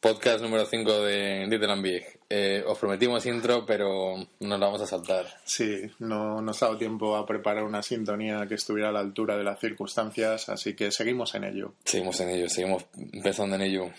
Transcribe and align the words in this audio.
Podcast 0.00 0.40
número 0.42 0.64
5 0.64 1.02
de 1.02 1.46
Little 1.48 1.80
Big. 1.82 2.04
Eh, 2.30 2.62
os 2.64 2.78
prometimos 2.78 3.26
intro, 3.26 3.66
pero 3.66 4.14
nos 4.38 4.60
la 4.60 4.66
vamos 4.66 4.80
a 4.82 4.86
saltar. 4.86 5.26
Sí, 5.44 5.90
no 5.98 6.40
nos 6.40 6.62
ha 6.62 6.66
dado 6.66 6.78
tiempo 6.78 7.16
a 7.16 7.26
preparar 7.26 7.64
una 7.64 7.82
sintonía 7.82 8.46
que 8.46 8.54
estuviera 8.54 8.90
a 8.90 8.92
la 8.92 9.00
altura 9.00 9.36
de 9.36 9.42
las 9.42 9.58
circunstancias, 9.58 10.48
así 10.50 10.74
que 10.76 10.92
seguimos 10.92 11.34
en 11.34 11.44
ello. 11.44 11.72
Seguimos 11.84 12.20
en 12.20 12.28
ello, 12.30 12.48
seguimos 12.48 12.84
pensando 13.22 13.56
en 13.56 13.62
ello. 13.62 13.90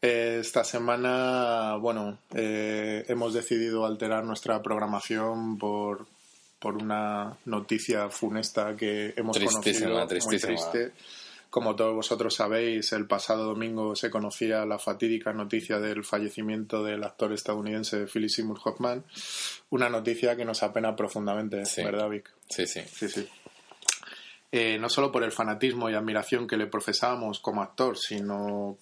Esta 0.00 0.64
semana, 0.64 1.76
bueno, 1.76 2.20
eh, 2.34 3.04
hemos 3.08 3.34
decidido 3.34 3.84
alterar 3.84 4.24
nuestra 4.24 4.62
programación 4.62 5.58
por, 5.58 6.06
por 6.60 6.76
una 6.76 7.36
noticia 7.44 8.08
funesta 8.08 8.74
que 8.76 9.12
hemos 9.16 9.36
Tristísima, 9.36 9.90
conocido. 9.90 10.06
tristísima. 10.08 10.52
Muy 10.52 10.70
triste. 10.70 10.92
Como 11.50 11.76
todos 11.76 11.94
vosotros 11.94 12.34
sabéis, 12.34 12.92
el 12.92 13.06
pasado 13.06 13.44
domingo 13.46 13.96
se 13.96 14.10
conocía 14.10 14.66
la 14.66 14.78
fatídica 14.78 15.32
noticia 15.32 15.78
del 15.80 16.04
fallecimiento 16.04 16.84
del 16.84 17.02
actor 17.04 17.32
estadounidense 17.32 18.06
Philip 18.06 18.28
Seymour 18.28 18.60
Hoffman. 18.62 19.04
Una 19.70 19.88
noticia 19.88 20.36
que 20.36 20.44
nos 20.44 20.62
apena 20.62 20.94
profundamente, 20.94 21.64
Sí. 21.64 21.82
¿verdad, 21.82 22.10
Vic? 22.10 22.30
Sí, 22.50 22.66
sí. 22.66 22.80
Sí, 22.86 23.08
sí. 23.08 23.26
Eh, 24.52 24.78
no 24.78 24.88
solo 24.90 25.10
por 25.10 25.22
el 25.24 25.32
fanatismo 25.32 25.88
y 25.88 25.94
admiración 25.94 26.46
que 26.46 26.56
le 26.58 26.66
profesábamos 26.66 27.40
como 27.40 27.62
actor, 27.62 27.96
sino 27.96 28.76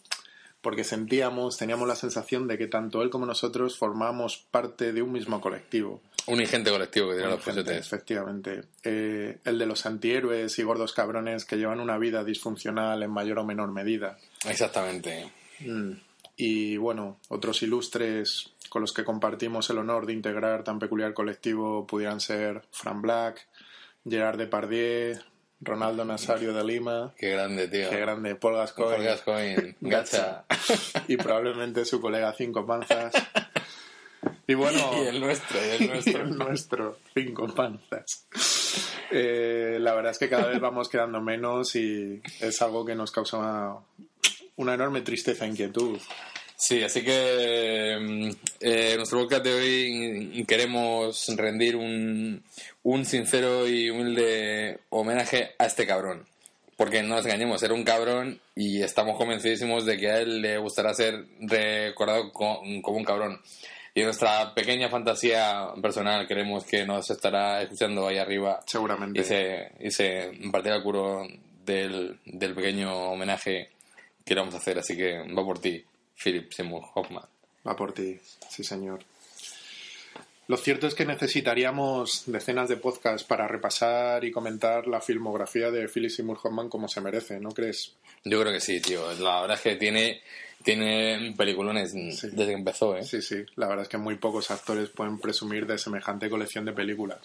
porque 0.60 0.82
sentíamos, 0.82 1.56
teníamos 1.56 1.86
la 1.86 1.94
sensación 1.94 2.48
de 2.48 2.58
que 2.58 2.66
tanto 2.66 3.02
él 3.02 3.10
como 3.10 3.26
nosotros 3.26 3.78
formábamos 3.78 4.38
parte 4.50 4.92
de 4.92 5.02
un 5.02 5.12
mismo 5.12 5.40
colectivo. 5.40 6.00
Un 6.26 6.40
ingente 6.40 6.70
colectivo 6.70 7.08
que 7.10 7.16
dirán 7.16 7.30
los 7.30 7.44
Gente, 7.44 7.78
efectivamente. 7.78 8.64
Eh, 8.82 9.38
el 9.44 9.58
de 9.58 9.66
los 9.66 9.86
antihéroes 9.86 10.58
y 10.58 10.62
gordos 10.62 10.92
cabrones 10.92 11.44
que 11.44 11.56
llevan 11.56 11.80
una 11.80 11.98
vida 11.98 12.24
disfuncional 12.24 13.02
en 13.02 13.10
mayor 13.10 13.38
o 13.38 13.44
menor 13.44 13.70
medida. 13.70 14.18
Exactamente. 14.48 15.30
Mm. 15.60 15.92
Y 16.36 16.76
bueno, 16.76 17.18
otros 17.28 17.62
ilustres 17.62 18.52
con 18.68 18.82
los 18.82 18.92
que 18.92 19.04
compartimos 19.04 19.70
el 19.70 19.78
honor 19.78 20.06
de 20.06 20.12
integrar 20.12 20.64
tan 20.64 20.78
peculiar 20.78 21.14
colectivo 21.14 21.86
pudieran 21.86 22.20
ser 22.20 22.62
Fran 22.72 23.00
Black, 23.00 23.46
Gerard 24.04 24.36
Depardieu, 24.36 25.18
Ronaldo 25.60 26.04
Nazario 26.04 26.52
de 26.52 26.64
Lima, 26.64 27.14
Qué 27.16 27.30
grande, 27.30 27.68
tío. 27.68 27.88
qué 27.88 28.00
grande, 28.00 28.34
Paul 28.34 28.56
Gascoigne 28.56 28.96
Paul 28.96 29.04
Gascoigne, 29.04 29.76
Gacha. 29.80 30.44
y 31.08 31.16
probablemente 31.16 31.84
su 31.84 32.00
colega 32.00 32.34
Cinco 32.34 32.66
Panzas. 32.66 33.14
Y 34.46 34.54
bueno, 34.54 34.90
Y 35.02 35.06
el 35.08 35.20
nuestro, 35.20 35.58
y 35.64 35.70
el 35.76 35.82
y 35.82 35.86
nuestro. 35.88 36.22
el 36.22 36.36
nuestro, 36.38 36.98
Cinco 37.14 37.46
Panzas. 37.54 38.26
Eh, 39.10 39.78
la 39.80 39.94
verdad 39.94 40.12
es 40.12 40.18
que 40.18 40.28
cada 40.28 40.48
vez 40.48 40.60
vamos 40.60 40.88
quedando 40.88 41.20
menos 41.20 41.74
y 41.76 42.20
es 42.40 42.60
algo 42.62 42.84
que 42.84 42.94
nos 42.94 43.10
causa 43.12 43.38
una, 43.38 43.74
una 44.56 44.74
enorme 44.74 45.00
tristeza 45.02 45.44
e 45.44 45.48
inquietud. 45.48 45.98
Sí, 46.58 46.82
así 46.82 47.02
que 47.04 47.96
mm, 48.00 48.28
eh, 48.60 48.90
en 48.92 48.96
nuestro 48.96 49.18
podcast 49.20 49.44
de 49.44 49.52
hoy 49.54 50.44
queremos 50.48 51.26
rendir 51.36 51.76
un, 51.76 52.42
un 52.82 53.04
sincero 53.04 53.68
y 53.68 53.90
humilde 53.90 54.78
homenaje 54.88 55.50
a 55.58 55.66
este 55.66 55.86
cabrón. 55.86 56.24
Porque 56.76 57.02
no 57.02 57.14
nos 57.16 57.24
engañemos, 57.24 57.62
era 57.62 57.72
un 57.74 57.84
cabrón 57.84 58.38
y 58.54 58.82
estamos 58.82 59.16
convencidísimos 59.16 59.86
de 59.86 59.96
que 59.98 60.10
a 60.10 60.18
él 60.20 60.42
le 60.42 60.58
gustará 60.58 60.92
ser 60.92 61.24
recordado 61.40 62.32
co- 62.32 62.60
como 62.82 62.98
un 62.98 63.04
cabrón. 63.04 63.40
Y 63.96 64.00
en 64.00 64.04
nuestra 64.08 64.52
pequeña 64.52 64.90
fantasía 64.90 65.72
personal 65.80 66.28
queremos 66.28 66.66
que 66.66 66.84
nos 66.84 67.08
estará 67.08 67.62
escuchando 67.62 68.06
ahí 68.06 68.18
arriba 68.18 68.60
Seguramente. 68.66 69.18
y 69.18 69.24
se, 69.24 69.72
y 69.80 69.90
se 69.90 70.32
partirá 70.52 70.76
el 70.76 70.82
culo 70.82 71.26
del, 71.64 72.20
del 72.26 72.54
pequeño 72.54 72.94
homenaje 73.12 73.70
que 74.22 74.34
le 74.34 74.40
vamos 74.40 74.54
a 74.54 74.58
hacer. 74.58 74.78
Así 74.78 74.94
que 74.98 75.20
va 75.32 75.42
por 75.42 75.58
ti, 75.60 75.82
Philip 76.22 76.52
Seymour 76.52 76.82
Hoffman. 76.94 77.24
Va 77.66 77.74
por 77.74 77.94
ti, 77.94 78.20
sí 78.50 78.62
señor. 78.62 79.02
Lo 80.48 80.56
cierto 80.56 80.86
es 80.86 80.94
que 80.94 81.04
necesitaríamos 81.04 82.22
decenas 82.26 82.68
de 82.68 82.76
podcasts 82.76 83.26
para 83.26 83.48
repasar 83.48 84.24
y 84.24 84.30
comentar 84.30 84.86
la 84.86 85.00
filmografía 85.00 85.72
de 85.72 85.88
Philip 85.88 86.10
Seymour 86.10 86.38
Hoffman 86.42 86.68
como 86.68 86.86
se 86.86 87.00
merece, 87.00 87.40
¿no 87.40 87.50
crees? 87.50 87.94
Yo 88.24 88.40
creo 88.40 88.52
que 88.52 88.60
sí, 88.60 88.80
tío. 88.80 89.12
La 89.14 89.40
verdad 89.40 89.56
es 89.56 89.62
que 89.62 89.74
tiene, 89.74 90.22
tiene 90.62 91.34
peliculones 91.36 91.92
desde 91.92 92.46
que 92.46 92.52
empezó, 92.52 92.96
¿eh? 92.96 93.02
Sí, 93.02 93.22
sí. 93.22 93.44
La 93.56 93.66
verdad 93.66 93.82
es 93.82 93.88
que 93.88 93.98
muy 93.98 94.16
pocos 94.16 94.50
actores 94.52 94.88
pueden 94.88 95.18
presumir 95.18 95.66
de 95.66 95.78
semejante 95.78 96.30
colección 96.30 96.64
de 96.64 96.72
películas. 96.72 97.18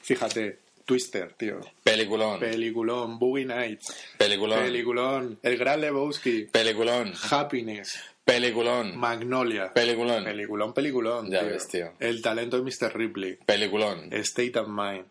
Fíjate, 0.00 0.58
Twister, 0.88 1.34
tío. 1.34 1.60
Peliculón, 1.84 2.40
Peliculón, 2.40 3.18
Boogie 3.18 3.44
Nights. 3.44 3.94
peliculón, 4.16 4.60
Peliculón, 4.64 5.38
El 5.42 5.58
Gran 5.58 5.82
Lebowski. 5.82 6.44
peliculón, 6.50 7.12
Happiness. 7.30 8.00
peliculón, 8.24 8.96
Magnolia. 8.96 9.70
peliculón, 9.74 10.24
Peliculón, 10.24 10.72
peliculón. 10.72 11.30
Ya 11.30 11.42
ves, 11.42 11.68
tío. 11.68 11.92
El 12.00 12.22
talento 12.22 12.56
de 12.56 12.62
Mr. 12.62 12.96
Ripley. 12.96 13.36
peliculón, 13.44 14.08
State 14.14 14.58
of 14.58 14.68
Mind. 14.68 15.04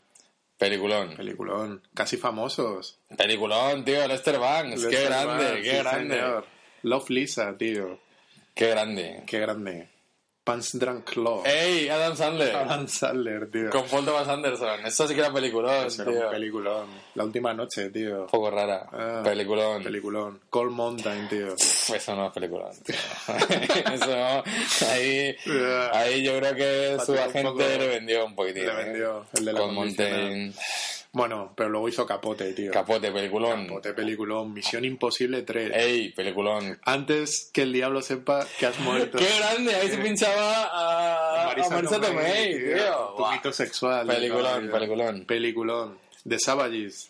peliculón, 0.57 1.15
Peliculón. 1.15 1.83
Casi 1.93 2.17
famosos. 2.17 2.97
peliculón, 3.15 3.85
tío. 3.85 4.07
Lester 4.07 4.39
Banks, 4.39 4.81
qué 4.83 4.89
Lester 4.89 5.09
grande, 5.09 5.43
Banks, 5.45 5.61
qué 5.63 5.69
sí, 5.71 5.77
grande, 5.77 6.15
señor. 6.15 6.45
Love 6.81 7.09
Lisa, 7.11 7.55
tío. 7.55 7.99
qué 8.55 8.67
grande. 8.69 9.21
Qué 9.27 9.39
grande. 9.39 9.89
Pants 10.47 10.79
Drunk 10.79 11.15
Love. 11.17 11.45
¡Ey, 11.45 11.89
Adam 11.89 12.15
Sandler! 12.15 12.55
Adam 12.55 12.87
Sandler, 12.87 13.51
tío. 13.51 13.69
Con 13.69 13.83
Paul 13.83 14.05
Thomas 14.05 14.27
Anderson. 14.27 14.85
Eso 14.85 15.05
sí 15.07 15.13
que 15.13 15.19
era 15.19 15.31
peliculón, 15.33 15.71
era 15.71 15.87
tío. 15.89 16.25
un 16.25 16.31
peliculón. 16.31 16.87
La 17.15 17.23
última 17.25 17.53
noche, 17.53 17.89
tío. 17.89 18.21
Un 18.21 18.27
poco 18.27 18.49
rara. 18.49 18.87
Ah, 18.91 19.21
peliculón. 19.23 19.83
Peliculón. 19.83 20.39
Cold 20.49 20.71
Mountain, 20.71 21.27
tío. 21.27 21.53
Eso 21.55 22.15
no 22.15 22.27
es 22.27 22.31
peliculón. 22.31 22.71
tío. 22.83 22.95
Eso 23.93 24.07
no. 24.07 24.43
Ahí, 24.89 25.35
ahí 25.91 26.23
yo 26.23 26.37
creo 26.39 26.55
que 26.55 26.97
su 27.05 27.13
agente 27.13 27.43
poco- 27.43 27.59
le 27.59 27.87
vendió 27.87 28.25
un 28.25 28.33
poquitín. 28.35 28.65
Le 28.67 28.71
¿eh? 28.71 28.75
vendió 28.85 29.25
el 29.37 29.45
de 29.45 29.53
la 29.53 29.59
condicional. 29.59 30.11
Mountain. 30.21 30.53
Bueno, 31.13 31.53
pero 31.55 31.69
luego 31.69 31.89
hizo 31.89 32.05
Capote, 32.05 32.53
tío. 32.53 32.71
Capote, 32.71 33.11
peliculón. 33.11 33.67
Capote, 33.67 33.93
peliculón. 33.93 34.53
Misión 34.53 34.85
Imposible 34.85 35.41
3. 35.41 35.71
Ey, 35.73 36.11
peliculón. 36.11 36.79
Antes 36.83 37.49
que 37.53 37.63
el 37.63 37.73
diablo 37.73 38.01
sepa 38.01 38.45
que 38.59 38.65
has 38.67 38.79
muerto. 38.79 39.17
¡Qué 39.19 39.27
grande! 39.39 39.73
Ahí 39.75 39.89
se 39.89 39.97
pinchaba 39.97 40.63
a, 40.65 41.43
a 41.43 41.69
Marisa 41.69 41.99
Tomei, 41.99 42.57
tío. 42.57 43.13
Tu 43.15 43.17
Buah. 43.17 43.31
mito 43.33 43.51
sexual. 43.51 44.07
Peliculón, 44.07 44.63
tío. 44.63 44.71
peliculón. 44.71 45.25
Peliculón. 45.25 45.97
The 46.27 46.39
Savages. 46.39 47.09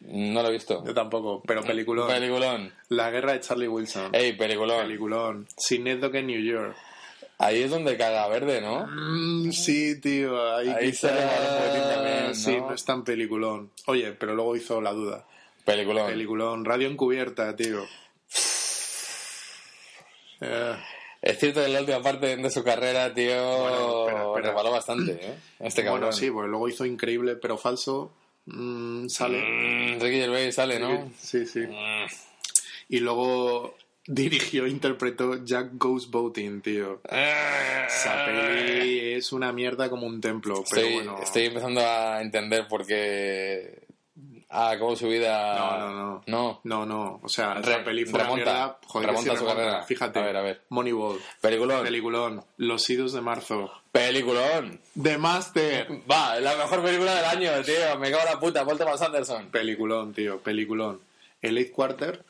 No 0.00 0.42
lo 0.42 0.48
he 0.48 0.52
visto. 0.52 0.82
Yo 0.86 0.94
tampoco, 0.94 1.42
pero 1.46 1.62
peliculón. 1.62 2.08
Peliculón. 2.08 2.72
La 2.88 3.10
guerra 3.10 3.32
de 3.34 3.40
Charlie 3.40 3.68
Wilson. 3.68 4.14
Ey, 4.14 4.32
peliculón. 4.32 4.82
Peliculón. 4.82 5.46
Synecdoche 5.58 6.20
en 6.20 6.26
New 6.26 6.40
York. 6.40 6.74
Ahí 7.42 7.62
es 7.62 7.70
donde 7.70 7.96
caga 7.96 8.28
verde, 8.28 8.60
¿no? 8.60 8.86
Mm, 8.86 9.50
sí, 9.50 9.98
tío. 10.00 10.54
Ahí, 10.56 10.68
Ahí 10.68 10.90
quizá- 10.90 11.08
sale. 11.08 12.34
Sí, 12.34 12.56
no 12.58 12.74
es 12.74 12.84
tan 12.84 13.02
peliculón. 13.02 13.70
Oye, 13.86 14.12
pero 14.12 14.34
luego 14.34 14.54
hizo 14.56 14.80
La 14.82 14.92
Duda. 14.92 15.24
Peliculón. 15.64 16.06
Peliculón. 16.06 16.64
Radio 16.66 16.88
encubierta, 16.88 17.56
tío. 17.56 17.86
Eh, 20.40 20.76
Es 21.22 21.38
cierto 21.38 21.60
que 21.60 21.66
en 21.66 21.72
la 21.74 21.80
última 21.80 22.02
parte 22.02 22.34
de 22.36 22.50
su 22.50 22.64
carrera, 22.64 23.12
tío, 23.12 23.58
Bueno, 23.58 24.00
espera, 24.06 24.22
espera. 24.28 24.48
rebaló 24.48 24.70
bastante, 24.70 25.12
¿eh? 25.12 25.34
Este 25.60 25.82
cabrón. 25.84 26.00
bueno, 26.00 26.12
sí, 26.16 26.30
pues 26.30 26.48
luego 26.48 26.68
hizo 26.68 26.86
Increíble 26.86 27.36
pero 27.36 27.58
falso. 27.58 28.12
Mm, 28.46 29.06
sale. 29.08 29.38
Mm, 29.38 30.00
Ricky 30.00 30.16
Gervais 30.18 30.54
sale, 30.54 30.78
¿no? 30.78 31.10
Sí, 31.18 31.44
sí. 31.44 31.60
Mm. 31.60 32.06
Y 32.88 33.00
luego 33.00 33.76
dirigió 34.14 34.66
e 34.66 34.70
interpretó 34.70 35.44
Jack 35.44 35.70
Goes 35.74 36.10
Boating, 36.10 36.60
tío. 36.60 37.00
Esa 37.08 38.24
peli 38.26 39.14
es 39.14 39.32
una 39.32 39.52
mierda 39.52 39.88
como 39.88 40.06
un 40.06 40.20
templo, 40.20 40.64
pero 40.68 40.80
Estoy, 40.82 40.94
bueno. 40.94 41.18
estoy 41.22 41.46
empezando 41.46 41.80
a 41.80 42.20
entender 42.20 42.66
por 42.68 42.86
qué 42.86 43.80
ha 44.50 44.70
acabado 44.70 44.96
su 44.96 45.06
vida. 45.08 45.54
No, 45.56 45.78
no, 45.78 45.94
no. 45.94 46.22
No. 46.26 46.60
No, 46.64 46.86
no. 46.86 47.20
O 47.22 47.28
sea, 47.28 47.54
Re- 47.54 47.60
esa 47.72 47.84
peli 47.84 48.04
fue 48.04 48.14
una 48.14 48.24
remonta. 48.24 48.44
mierda. 48.52 48.78
Joder, 48.86 49.08
Remonta 49.10 49.32
sí 49.32 49.36
su 49.38 49.46
carrera. 49.46 49.82
Fíjate. 49.84 50.18
A 50.18 50.22
ver, 50.22 50.36
a 50.36 50.42
ver. 50.42 50.60
Moneyball. 50.70 51.20
Peliculón. 51.40 51.84
Peliculón. 51.84 52.44
Los 52.56 52.90
idos 52.90 53.12
de 53.12 53.20
marzo. 53.20 53.70
Peliculón. 53.92 54.80
The 55.00 55.18
Master. 55.18 55.86
Va, 56.10 56.36
es 56.36 56.42
la 56.42 56.56
mejor 56.56 56.82
película 56.82 57.14
del 57.14 57.24
año, 57.26 57.62
tío. 57.64 57.96
Me 58.00 58.10
cago 58.10 58.22
en 58.26 58.34
la 58.34 58.40
puta. 58.40 58.64
Paul 58.64 58.76
Thomas 58.78 59.00
Anderson. 59.02 59.46
Peliculón, 59.50 60.12
tío. 60.12 60.38
Peliculón. 60.40 61.00
El 61.42 61.56
Eighth 61.56 61.72
Quarter, 61.72 62.22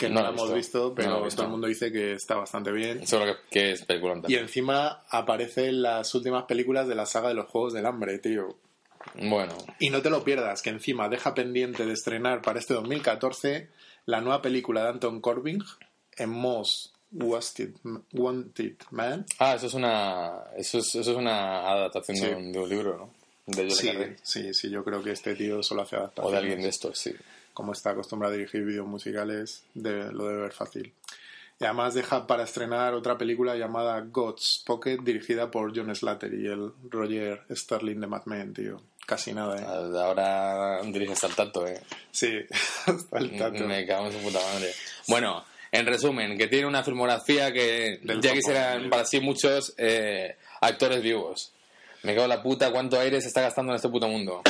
que 0.00 0.08
no, 0.08 0.20
No 0.22 0.26
he 0.26 0.30
hemos 0.30 0.54
visto. 0.54 0.94
pero 0.94 1.10
No 1.10 1.22
visto. 1.24 1.36
todo 1.36 1.46
el 1.46 1.52
mundo 1.52 1.66
dice 1.68 1.92
que 1.92 2.14
está 2.14 2.34
bastante 2.36 2.72
bien. 2.72 3.06
Seguro 3.06 3.34
que, 3.34 3.40
que 3.50 3.72
es 3.72 3.84
peliculón 3.84 4.22
Y 4.26 4.34
encima 4.36 5.04
aparece 5.10 5.68
en 5.68 5.82
las 5.82 6.14
últimas 6.14 6.44
películas 6.44 6.88
de 6.88 6.94
la 6.94 7.06
saga 7.06 7.28
de 7.28 7.34
los 7.34 7.46
Juegos 7.46 7.72
del 7.72 7.86
Hambre, 7.86 8.18
tío. 8.18 8.56
Bueno. 9.14 9.54
Y 9.78 9.90
no 9.90 10.02
te 10.02 10.10
lo 10.10 10.24
pierdas, 10.24 10.60
que 10.62 10.70
encima 10.70 11.08
deja 11.08 11.34
pendiente 11.34 11.86
de 11.86 11.92
estrenar 11.92 12.42
para 12.42 12.58
este 12.58 12.74
2014 12.74 13.68
la 14.06 14.20
nueva 14.20 14.42
película 14.42 14.82
de 14.82 14.88
Anton 14.90 15.20
Corbijn 15.20 15.62
en 16.16 16.30
Most 16.30 16.94
Wanted, 17.12 17.70
Wanted 18.12 18.76
Man. 18.90 19.24
Ah, 19.38 19.54
eso 19.54 19.66
es 19.66 19.74
una. 19.74 20.44
Eso 20.56 20.78
es, 20.78 20.94
eso 20.94 21.10
es 21.10 21.16
una 21.16 21.68
adaptación 21.70 22.16
de, 22.18 22.26
Sí. 22.28 22.34
un, 22.34 22.52
de 22.52 22.58
un 22.58 22.68
libro, 22.68 22.96
¿no? 22.98 23.14
De 23.46 23.68
Sí, 23.70 23.90
sí, 24.22 24.54
sí, 24.54 24.70
yo 24.70 24.84
creo 24.84 25.02
que 25.02 25.10
este 25.12 25.34
tío 25.34 25.60
solo 25.62 25.82
hace 25.82 25.96
O 25.96 26.00
adaptaciones. 26.00 26.32
de 26.32 26.38
alguien 26.38 26.62
de 26.62 26.68
estos, 26.68 26.98
sí. 26.98 27.12
Como 27.54 27.72
está 27.72 27.90
acostumbrado 27.90 28.34
a 28.34 28.36
dirigir 28.36 28.64
vídeos 28.64 28.86
musicales, 28.86 29.64
de, 29.74 30.12
lo 30.12 30.26
debe 30.26 30.42
ver 30.42 30.52
fácil. 30.52 30.92
Y 31.60 31.64
además 31.64 31.92
deja 31.92 32.26
para 32.26 32.44
estrenar 32.44 32.94
otra 32.94 33.18
película 33.18 33.54
llamada 33.54 34.00
God's 34.00 34.62
Pocket, 34.64 34.98
dirigida 35.02 35.50
por 35.50 35.76
John 35.76 35.94
Slater 35.94 36.32
y 36.32 36.46
el 36.46 36.72
Roger 36.88 37.42
Sterling 37.50 38.00
de 38.00 38.06
Mad 38.06 38.22
Men, 38.24 38.54
tío. 38.54 38.80
Casi 39.06 39.34
nada, 39.34 39.60
¿eh? 39.60 39.64
Ahora 39.66 40.80
diriges 40.84 41.22
al 41.24 41.34
tanto, 41.34 41.66
¿eh? 41.66 41.78
Sí, 42.10 42.32
hasta 42.86 43.18
el 43.18 43.36
tanto. 43.36 43.66
Me 43.66 43.86
cago 43.86 44.06
en 44.06 44.12
su 44.12 44.18
puta 44.20 44.38
madre. 44.40 44.72
Bueno, 45.08 45.44
en 45.70 45.84
resumen, 45.84 46.38
que 46.38 46.46
tiene 46.46 46.66
una 46.66 46.82
filmografía 46.82 47.52
que 47.52 48.00
Del 48.02 48.22
ya 48.22 48.32
quisieran 48.32 48.88
para 48.88 49.04
sí 49.04 49.20
muchos 49.20 49.74
eh, 49.76 50.36
actores 50.62 51.02
vivos. 51.02 51.52
Me 52.04 52.14
cago 52.14 52.24
en 52.24 52.30
la 52.30 52.42
puta 52.42 52.72
cuánto 52.72 52.98
aire 52.98 53.20
se 53.20 53.28
está 53.28 53.42
gastando 53.42 53.72
en 53.72 53.76
este 53.76 53.88
puto 53.90 54.08
mundo. 54.08 54.42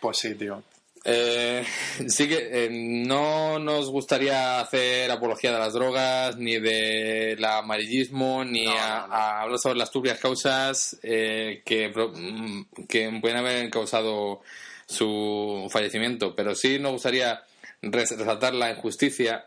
Pues 0.00 0.16
sí, 0.16 0.34
tío. 0.34 0.62
Eh, 1.04 1.64
sí 2.08 2.28
que 2.28 2.64
eh, 2.64 2.68
no 2.70 3.58
nos 3.58 3.90
gustaría 3.90 4.60
hacer 4.60 5.10
apología 5.10 5.52
de 5.52 5.58
las 5.58 5.72
drogas, 5.72 6.36
ni 6.36 6.58
del 6.60 7.42
amarillismo, 7.44 8.44
ni 8.44 8.64
No, 8.66 8.72
a, 8.72 9.00
no, 9.00 9.06
no. 9.08 9.14
a 9.14 9.40
hablar 9.42 9.58
sobre 9.58 9.78
las 9.78 9.90
turbias 9.90 10.18
causas 10.18 10.98
eh, 11.02 11.62
que, 11.64 11.88
mm, 11.88 12.86
que 12.88 13.10
pueden 13.20 13.38
haber 13.38 13.70
causado 13.70 14.42
su 14.86 15.68
fallecimiento. 15.70 16.34
Pero 16.34 16.54
sí 16.54 16.78
nos 16.78 16.92
gustaría 16.92 17.42
res- 17.82 18.16
resaltar 18.18 18.54
la 18.54 18.70
injusticia 18.70 19.46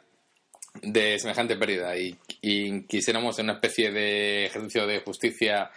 de 0.81 1.19
semejante 1.19 1.55
pérdida 1.55 1.95
y, 1.97 2.17
y 2.41 2.81
quisiéramos 2.87 3.37
en 3.37 3.45
una 3.45 3.53
especie 3.53 3.91
de 3.91 4.45
ejercicio 4.47 4.87
de 4.87 5.01
justicia 5.01 5.69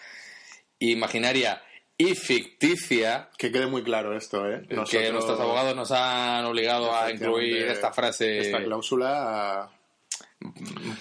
imaginaria 0.79 1.63
y 1.99 2.15
ficticia 2.15 3.31
Que 3.39 3.51
quede 3.51 3.67
muy 3.67 3.83
claro 3.83 4.17
esto, 4.17 4.49
¿eh? 4.51 4.63
que 4.91 5.11
nuestros 5.13 5.41
abogados 5.41 5.75
nos 5.75 5.91
han 5.93 6.45
obligado 6.45 6.95
a 6.95 7.11
incluir 7.11 7.67
esta 7.69 7.93
frase, 7.93 8.39
Esta 8.39 8.63
cláusula 8.63 9.63
a- 9.63 9.71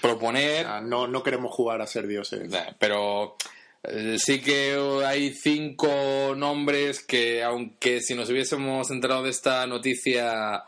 proponer, 0.02 0.66
a 0.66 0.82
no, 0.82 1.08
no 1.08 1.24
queremos 1.24 1.52
jugar 1.54 1.82
a 1.82 1.88
ser 1.88 2.08
dioses. 2.08 2.50
pero 2.80 3.36
eh, 3.84 4.18
sí 4.18 4.42
que 4.42 4.76
hay 5.06 5.34
cinco 5.34 6.34
nombres 6.36 7.04
que, 7.04 7.44
aunque 7.44 8.02
si 8.02 8.16
nos 8.16 8.30
hubiésemos 8.30 8.90
enterado 8.90 9.24
de 9.24 9.30
esta 9.30 9.68
noticia 9.68 10.64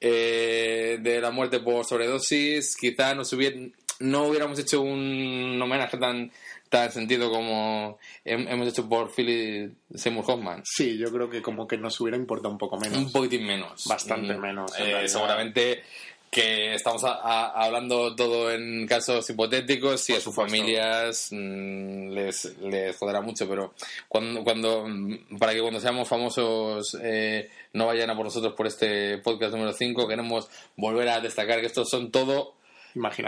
eh, 0.00 0.98
de 1.00 1.20
la 1.20 1.30
muerte 1.30 1.60
por 1.60 1.84
sobredosis, 1.84 2.76
quizá 2.76 3.14
nos 3.14 3.32
hubiera- 3.32 3.56
no 4.00 4.24
hubiéramos 4.26 4.58
hecho 4.58 4.82
un 4.82 5.58
homenaje 5.62 5.96
tan 5.96 6.30
tan 6.74 6.90
sentido 6.92 7.30
como 7.30 7.98
hem- 8.24 8.48
hemos 8.50 8.66
hecho 8.68 8.88
por 8.88 9.10
Philip 9.14 9.72
Seymour 9.94 10.24
Hoffman. 10.26 10.62
Sí, 10.64 10.98
yo 10.98 11.12
creo 11.12 11.30
que 11.30 11.40
como 11.40 11.68
que 11.68 11.78
nos 11.78 12.00
hubiera 12.00 12.16
importado 12.16 12.50
un 12.52 12.58
poco 12.58 12.76
menos. 12.78 12.98
Un 12.98 13.12
poquitín 13.12 13.46
menos. 13.46 13.84
Bastante 13.86 14.34
Mm, 14.34 14.40
menos, 14.40 14.72
en 14.80 14.88
eh, 14.96 15.08
seguramente 15.08 15.82
que 16.30 16.74
estamos 16.74 17.04
a- 17.04 17.12
a- 17.22 17.64
hablando 17.64 18.16
todo 18.16 18.50
en 18.50 18.88
casos 18.88 19.30
hipotéticos 19.30 20.10
y 20.10 20.14
a 20.14 20.20
sus 20.20 20.34
familias 20.34 21.28
mm, 21.30 22.08
les, 22.10 22.58
les 22.58 22.96
joderá 22.96 23.20
mucho, 23.20 23.48
pero 23.48 23.72
cuando, 24.08 24.42
cuando 24.42 24.84
mm, 24.88 25.38
para 25.38 25.52
que 25.54 25.60
cuando 25.60 25.78
seamos 25.78 26.08
famosos 26.08 26.98
eh, 27.00 27.48
no 27.74 27.86
vayan 27.86 28.10
a 28.10 28.16
por 28.16 28.24
nosotros 28.24 28.52
por 28.54 28.66
este 28.66 29.18
podcast 29.18 29.52
número 29.52 29.72
5, 29.72 30.08
queremos 30.08 30.48
volver 30.76 31.08
a 31.10 31.20
destacar 31.20 31.60
que 31.60 31.66
estos 31.66 31.88
son 31.88 32.10
todo 32.10 32.53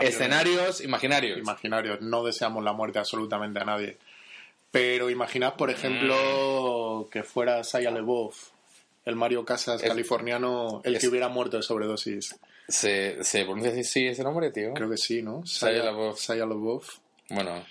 Escenarios 0.01 0.81
imaginarios. 0.81 1.39
Imaginarios. 1.39 2.01
No 2.01 2.25
deseamos 2.25 2.63
la 2.65 2.73
muerte 2.73 2.99
absolutamente 2.99 3.61
a 3.61 3.65
nadie. 3.65 3.99
Pero 4.71 5.11
imaginad, 5.11 5.55
por 5.55 5.71
ejemplo, 5.71 7.09
que 7.11 7.23
fuera 7.23 7.63
Shia 7.63 7.91
LaBeouf, 7.91 8.37
el 9.05 9.17
Mario 9.17 9.45
Casas 9.45 9.83
Es- 9.83 9.89
californiano, 9.89 10.81
el 10.85 10.97
es- 10.97 11.01
que 11.03 11.09
hubiera 11.09 11.29
muerto 11.29 11.57
de 11.57 11.63
sobredosis. 11.63 12.37
¿Se, 12.69 13.23
¿Se 13.23 13.45
pronuncia 13.45 13.73
así 13.81 14.07
ese 14.09 14.23
nombre, 14.25 14.51
tío? 14.51 14.75
Creo 14.75 14.91
que 14.91 14.97
sí, 14.97 15.23
¿no? 15.23 15.43
Shia 15.45 15.85
LaBeouf. 15.85 16.21
Shia 16.21 16.47
LaBeouf. 16.47 16.99
Bueno, 17.31 17.65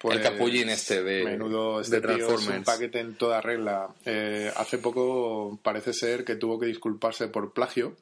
Pues, 0.00 0.16
el 0.16 0.22
capullín 0.22 0.68
este 0.70 1.02
de, 1.02 1.24
menudo 1.24 1.80
este 1.80 2.00
de 2.00 2.06
tío 2.06 2.16
es 2.16 2.22
un 2.22 2.28
Transformers. 2.28 2.64
paquete 2.64 3.00
en 3.00 3.14
toda 3.16 3.40
regla. 3.40 3.88
Eh, 4.04 4.50
hace 4.56 4.78
poco 4.78 5.58
parece 5.62 5.92
ser 5.92 6.24
que 6.24 6.36
tuvo 6.36 6.58
que 6.58 6.66
disculparse 6.66 7.28
por 7.28 7.52
plagio 7.52 7.96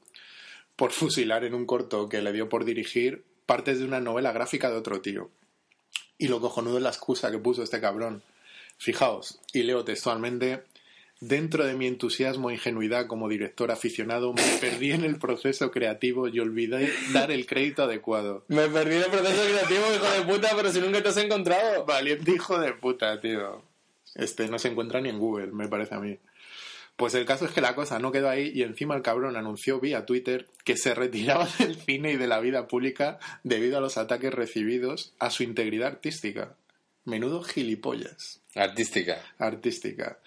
por 0.76 0.93
fusilar 0.93 1.43
en 1.44 1.54
un 1.54 1.64
corto 1.66 2.08
que 2.08 2.20
le 2.22 2.32
dio 2.32 2.48
por 2.48 2.64
dirigir 2.64 3.25
partes 3.46 3.78
de 3.78 3.84
una 3.84 4.00
novela 4.00 4.32
gráfica 4.32 4.70
de 4.70 4.76
otro 4.76 5.00
tío. 5.00 5.31
Y 6.19 6.28
lo 6.28 6.40
cojonudo 6.40 6.78
es 6.78 6.82
la 6.82 6.90
excusa 6.90 7.31
que 7.31 7.38
puso 7.38 7.62
este 7.62 7.81
cabrón. 7.81 8.22
Fijaos, 8.78 9.40
y 9.52 9.62
leo 9.62 9.84
textualmente, 9.84 10.64
dentro 11.20 11.64
de 11.64 11.75
mi 11.75 11.87
entusiasmo 11.87 12.50
e 12.50 12.54
ingenuidad 12.54 13.06
como 13.06 13.28
director 13.28 13.70
aficionado, 13.70 14.32
me 14.32 14.43
perdí 14.60 14.93
en 14.93 15.04
el 15.04 15.19
proceso 15.19 15.70
creativo 15.70 16.28
y 16.28 16.40
olvidé 16.40 16.93
dar 17.12 17.31
el 17.31 17.46
crédito 17.46 17.84
adecuado. 17.84 18.44
Me 18.48 18.69
perdí 18.69 18.96
en 18.96 19.04
el 19.04 19.10
proceso 19.10 19.43
creativo, 19.43 19.84
hijo 19.94 20.10
de 20.10 20.32
puta, 20.32 20.50
pero 20.56 20.70
si 20.70 20.81
nunca 20.81 21.02
te 21.02 21.08
has 21.08 21.16
encontrado. 21.16 21.84
Valiente 21.84 22.32
hijo 22.32 22.58
de 22.58 22.72
puta, 22.72 23.20
tío. 23.20 23.62
Este 24.14 24.48
no 24.48 24.58
se 24.58 24.69
encuentra 24.69 25.00
ni 25.00 25.10
en 25.10 25.19
Google, 25.19 25.48
me 25.48 25.69
parece 25.69 25.94
a 25.94 26.00
mí. 26.00 26.19
Pues 26.96 27.14
el 27.14 27.26
caso 27.26 27.44
es 27.44 27.52
que 27.52 27.60
la 27.60 27.75
cosa 27.75 27.98
no 27.98 28.10
quedó 28.10 28.31
ahí 28.31 28.50
y 28.54 28.62
encima 28.62 28.96
el 28.96 29.02
cabrón 29.02 29.37
anunció 29.37 29.81
vía 29.81 30.06
Twitter 30.06 30.48
que 30.64 30.76
se 30.76 30.94
retiraba 30.94 31.46
del 31.58 31.76
cine 31.76 32.12
y 32.12 32.16
de 32.16 32.26
la 32.26 32.40
vida 32.40 32.66
pública 32.69 33.19
debido 33.44 33.76
a 33.76 33.81
los 33.81 33.98
ataques 33.98 34.32
recibidos 34.32 35.12
a 35.19 35.31
su 35.31 35.43
integridad 35.43 35.88
artística. 35.88 36.56
Menudo 37.04 37.43
gilipollas 37.43 38.40
Artística. 38.54 39.22
artística. 39.38 40.19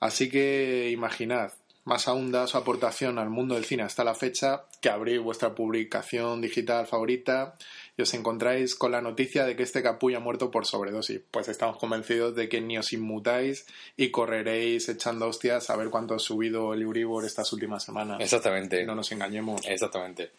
Así 0.00 0.28
que 0.28 0.90
imaginad, 0.90 1.52
más 1.84 2.08
aún 2.08 2.32
da 2.32 2.46
su 2.46 2.56
aportación 2.58 3.18
al 3.18 3.30
mundo 3.30 3.54
del 3.54 3.64
cine 3.64 3.84
hasta 3.84 4.04
la 4.04 4.14
fecha, 4.14 4.64
que 4.82 4.90
abrís 4.90 5.20
vuestra 5.20 5.54
publicación 5.54 6.40
digital 6.40 6.86
favorita 6.86 7.54
y 8.00 8.02
os 8.02 8.14
encontráis 8.14 8.74
con 8.74 8.90
la 8.92 9.00
noticia 9.02 9.44
de 9.44 9.54
que 9.54 9.62
este 9.62 9.82
capullo 9.82 10.16
ha 10.16 10.20
muerto 10.20 10.50
por 10.50 10.66
sobredosis. 10.66 11.20
Pues 11.30 11.48
estamos 11.48 11.76
convencidos 11.76 12.34
de 12.34 12.48
que 12.48 12.60
ni 12.60 12.78
os 12.78 12.92
inmutáis 12.92 13.66
y 13.96 14.10
correréis 14.10 14.88
echando 14.88 15.28
hostias 15.28 15.68
a 15.70 15.76
ver 15.76 15.90
cuánto 15.90 16.14
ha 16.14 16.18
subido 16.18 16.72
el 16.74 16.82
Euribor 16.82 17.24
estas 17.24 17.52
últimas 17.52 17.84
semanas. 17.84 18.18
Exactamente. 18.20 18.84
No 18.84 18.94
nos 18.94 19.12
engañemos. 19.12 19.60
Exactamente. 19.66 20.30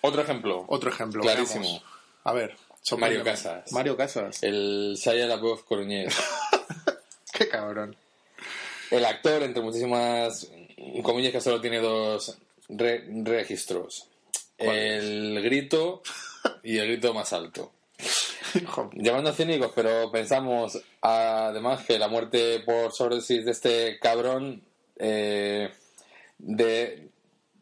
Otro 0.00 0.22
ejemplo. 0.22 0.64
Otro 0.68 0.90
ejemplo. 0.90 1.22
Clarísimo. 1.22 1.62
veamos. 1.64 1.84
A 2.24 2.32
ver. 2.32 2.56
Mario. 2.98 3.24
Casas. 3.24 3.72
Mario 3.72 3.96
Casas. 3.96 4.42
El 4.42 4.94
Shia 4.98 5.26
LaBeouf 5.26 5.62
coruñés. 5.62 6.14
Qué 7.32 7.48
cabrón. 7.48 7.96
El 8.90 9.04
actor, 9.04 9.42
entre 9.42 9.62
muchísimas 9.62 10.50
comillas, 11.02 11.32
que 11.32 11.40
solo 11.40 11.60
tiene 11.60 11.78
dos 11.80 12.36
re- 12.68 13.04
registros. 13.24 14.08
El 14.58 15.40
grito 15.42 16.02
y 16.64 16.78
el 16.78 16.88
grito 16.88 17.14
más 17.14 17.32
alto. 17.32 17.72
Llamando 18.94 19.32
cínicos, 19.32 19.72
pero 19.74 20.10
pensamos 20.10 20.80
además 21.00 21.84
que 21.84 21.98
la 21.98 22.08
muerte 22.08 22.60
por 22.60 22.92
sobredosis 22.92 23.44
de 23.44 23.50
este 23.50 23.98
cabrón 24.00 24.62
eh, 24.96 25.70
de, 26.38 27.08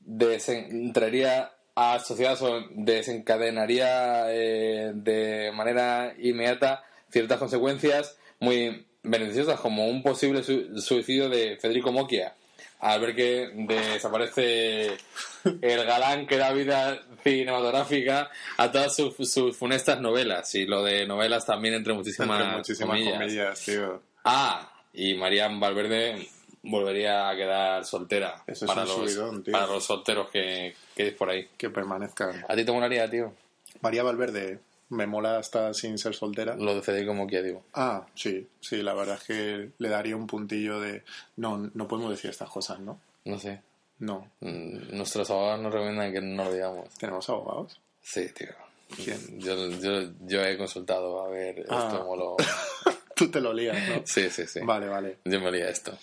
desen- 0.07 0.71
entraría 0.71 1.53
a 1.75 1.99
sociedad 2.01 2.41
o 2.43 2.67
desencadenaría 2.73 4.25
eh, 4.35 4.93
de 4.95 5.51
manera 5.55 6.15
inmediata 6.19 6.85
ciertas 7.11 7.39
consecuencias 7.39 8.17
muy 8.41 8.87
beneficiosas, 9.03 9.59
como 9.61 9.87
un 9.89 10.03
posible 10.03 10.43
su- 10.43 10.79
suicidio 10.81 11.29
de 11.31 11.57
Federico 11.57 11.91
Mocchia, 11.93 12.35
al 12.81 13.01
ver 13.01 13.15
que 13.15 13.51
desaparece 13.55 14.97
el 15.45 15.85
galán 15.85 16.27
que 16.27 16.37
da 16.37 16.53
vida 16.53 17.01
cinematográfica 17.23 18.31
a 18.57 18.71
todas 18.71 18.95
sus, 18.95 19.15
sus 19.31 19.57
funestas 19.57 20.01
novelas, 20.01 20.55
y 20.55 20.67
lo 20.67 20.83
de 20.83 21.07
novelas 21.07 21.47
también 21.47 21.75
entre 21.75 21.93
muchísimas, 21.95 22.41
entre 22.41 22.57
muchísimas 22.59 22.99
comillas. 22.99 23.19
comillas, 23.19 23.61
tío. 23.65 24.03
Ah, 24.25 24.73
y 24.93 25.15
Marian 25.15 25.59
Valverde 25.59 26.29
volvería 26.63 27.29
a 27.29 27.35
quedar 27.35 27.85
soltera 27.85 28.43
Eso 28.47 28.65
es 28.65 28.69
para, 28.71 28.83
un 28.83 28.89
los, 28.89 28.97
subidón, 29.13 29.43
tío. 29.43 29.53
para 29.53 29.67
los 29.67 29.85
solteros 29.85 30.29
que, 30.29 30.75
que 30.95 31.13
por 31.13 31.31
ahí. 31.31 31.49
Que 31.57 31.71
permanezcan. 31.71 32.45
¿A 32.49 32.55
ti 32.55 32.65
te 32.65 32.73
molaría, 32.73 33.11
tío? 33.11 33.33
María 33.81 34.03
Valverde, 34.03 34.61
me 34.91 35.07
mola 35.07 35.39
hasta 35.39 35.75
sin 35.75 35.99
ser 35.99 36.15
soltera. 36.15 36.55
Lo 36.57 36.75
de 36.75 36.83
Federico 36.83 37.15
Moquia, 37.15 37.43
digo. 37.43 37.65
Ah, 37.75 38.07
sí, 38.15 38.47
sí, 38.61 38.83
la 38.83 38.95
verdad 38.95 39.17
es 39.17 39.25
que 39.25 39.71
le 39.79 39.89
daría 39.89 40.15
un 40.15 40.27
puntillo 40.27 40.79
de... 40.81 41.03
No, 41.37 41.71
no 41.75 41.89
podemos 41.89 42.11
decir 42.11 42.31
estas 42.31 42.51
cosas, 42.51 42.79
¿no? 42.81 43.01
No 43.25 43.39
sé. 43.39 43.61
No. 44.03 44.33
Mm, 44.41 44.97
Nuestros 44.97 45.31
abogados 45.31 45.61
nos 45.61 45.73
recomiendan 45.73 46.13
que 46.13 46.21
no 46.21 46.45
lo 46.45 46.53
digamos. 46.53 46.89
¿Tenemos 46.99 47.29
abogados? 47.29 47.81
Sí, 48.03 48.29
tío. 48.35 48.49
¿Quién? 48.97 49.39
Yo, 49.41 49.71
yo, 49.71 50.11
yo 50.27 50.45
he 50.45 50.59
consultado 50.59 51.25
a 51.25 51.29
ver 51.29 51.65
Ah. 51.71 51.87
esto 51.89 52.01
como 52.01 52.17
lo... 52.17 52.37
Tú 53.15 53.31
te 53.31 53.41
lo 53.41 53.53
lías, 53.53 53.77
¿no? 53.89 54.03
Sí, 54.05 54.29
sí, 54.29 54.47
sí. 54.47 54.59
Vale, 54.65 54.89
vale. 54.89 55.19
Yo 55.25 55.39
me 55.41 55.47
olía 55.49 55.69
esto. 55.69 55.97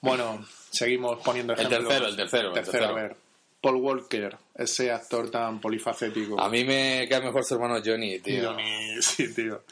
Bueno, 0.00 0.46
seguimos 0.70 1.20
poniendo 1.24 1.52
El 1.54 1.68
tercero, 1.68 2.06
el 2.06 2.16
tercero, 2.16 2.48
el 2.50 2.54
Tercero, 2.54 2.54
tercero. 2.54 2.86
a 2.86 2.92
ver. 2.92 3.16
Paul 3.60 3.76
Walker, 3.76 4.36
ese 4.54 4.90
actor 4.92 5.28
tan 5.30 5.60
polifacético. 5.60 6.40
A 6.40 6.48
mí 6.48 6.64
me 6.64 7.06
cae 7.10 7.20
mejor 7.20 7.44
su 7.44 7.54
hermano 7.54 7.80
Johnny, 7.84 8.20
tío. 8.20 8.50
Johnny, 8.52 9.02
sí, 9.02 9.34
tío. 9.34 9.64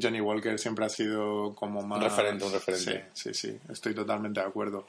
Johnny 0.00 0.20
Walker 0.20 0.58
siempre 0.58 0.84
ha 0.84 0.88
sido 0.90 1.54
como 1.54 1.82
más... 1.82 1.98
Un 1.98 2.04
referente, 2.04 2.44
un 2.44 2.52
referente. 2.52 3.06
Sí, 3.14 3.32
sí, 3.32 3.48
sí, 3.50 3.58
estoy 3.70 3.94
totalmente 3.94 4.38
de 4.40 4.46
acuerdo. 4.46 4.86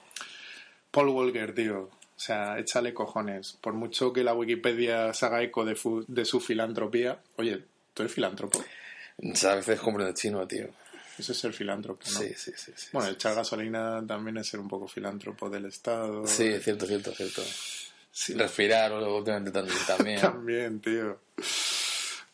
Paul 0.92 1.10
Walker, 1.10 1.56
tío. 1.56 1.90
Sea, 2.24 2.58
échale 2.60 2.94
cojones. 2.94 3.58
Por 3.62 3.74
mucho 3.74 4.12
que 4.14 4.24
la 4.24 4.34
Wikipedia 4.34 5.14
se 5.14 5.26
haga 5.26 5.42
eco 5.44 5.66
de, 5.66 5.76
fu- 5.76 6.06
de 6.08 6.26
su 6.26 6.40
filantropía. 6.40 7.20
Oye, 7.38 7.64
¿tú 7.94 8.04
eres 8.04 8.14
filántropo? 8.14 8.64
A 9.46 9.56
veces 9.56 9.80
compro 9.80 10.06
de 10.06 10.14
chino, 10.14 10.46
tío. 10.48 10.68
Eso 11.20 11.32
es 11.32 11.38
ser 11.38 11.54
filántropo, 11.54 12.02
¿no? 12.12 12.20
Sí, 12.20 12.34
sí, 12.36 12.52
sí. 12.56 12.72
sí. 12.76 12.88
Bueno, 12.92 13.10
echar 13.10 13.36
gasolina 13.36 14.04
también 14.08 14.38
es 14.38 14.48
ser 14.48 14.60
un 14.60 14.68
poco 14.68 14.88
filántropo 14.88 15.50
del 15.50 15.66
Estado. 15.66 16.26
Sí, 16.26 16.48
es 16.48 16.64
cierto, 16.64 16.86
cierto, 16.88 17.12
cierto. 17.12 17.44
Respirar 18.36 18.92
últimamente 18.94 19.52
también. 19.52 19.78
también. 19.88 20.20
También, 20.22 20.80
tío. 20.80 21.20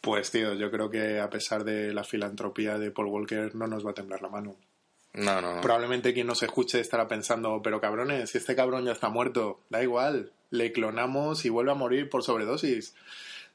Pues, 0.02 0.32
tío, 0.32 0.54
yo 0.54 0.72
creo 0.72 0.90
que 0.90 1.20
a 1.20 1.30
pesar 1.30 1.64
de 1.66 1.94
la 1.94 2.04
filantropía 2.06 2.78
de 2.78 2.92
Paul 2.92 3.08
Walker, 3.08 3.54
no 3.56 3.68
nos 3.68 3.86
va 3.86 3.92
a 3.92 3.94
temblar 3.94 4.22
la 4.22 4.30
mano. 4.30 4.56
No, 5.14 5.42
no, 5.42 5.56
no. 5.56 5.62
Probablemente 5.62 6.14
quien 6.14 6.28
nos 6.28 6.44
escuche 6.44 6.80
estará 6.80 7.08
pensando, 7.08 7.62
pero 7.64 7.82
cabrones, 7.82 8.30
si 8.30 8.38
este 8.38 8.56
cabrón 8.56 8.86
ya 8.86 8.92
está 8.92 9.10
muerto, 9.10 9.60
da 9.70 9.82
igual, 9.82 10.32
le 10.52 10.72
clonamos 10.72 11.46
y 11.46 11.50
vuelve 11.50 11.72
a 11.72 11.76
morir 11.76 12.10
por 12.10 12.24
sobredosis. 12.24 12.94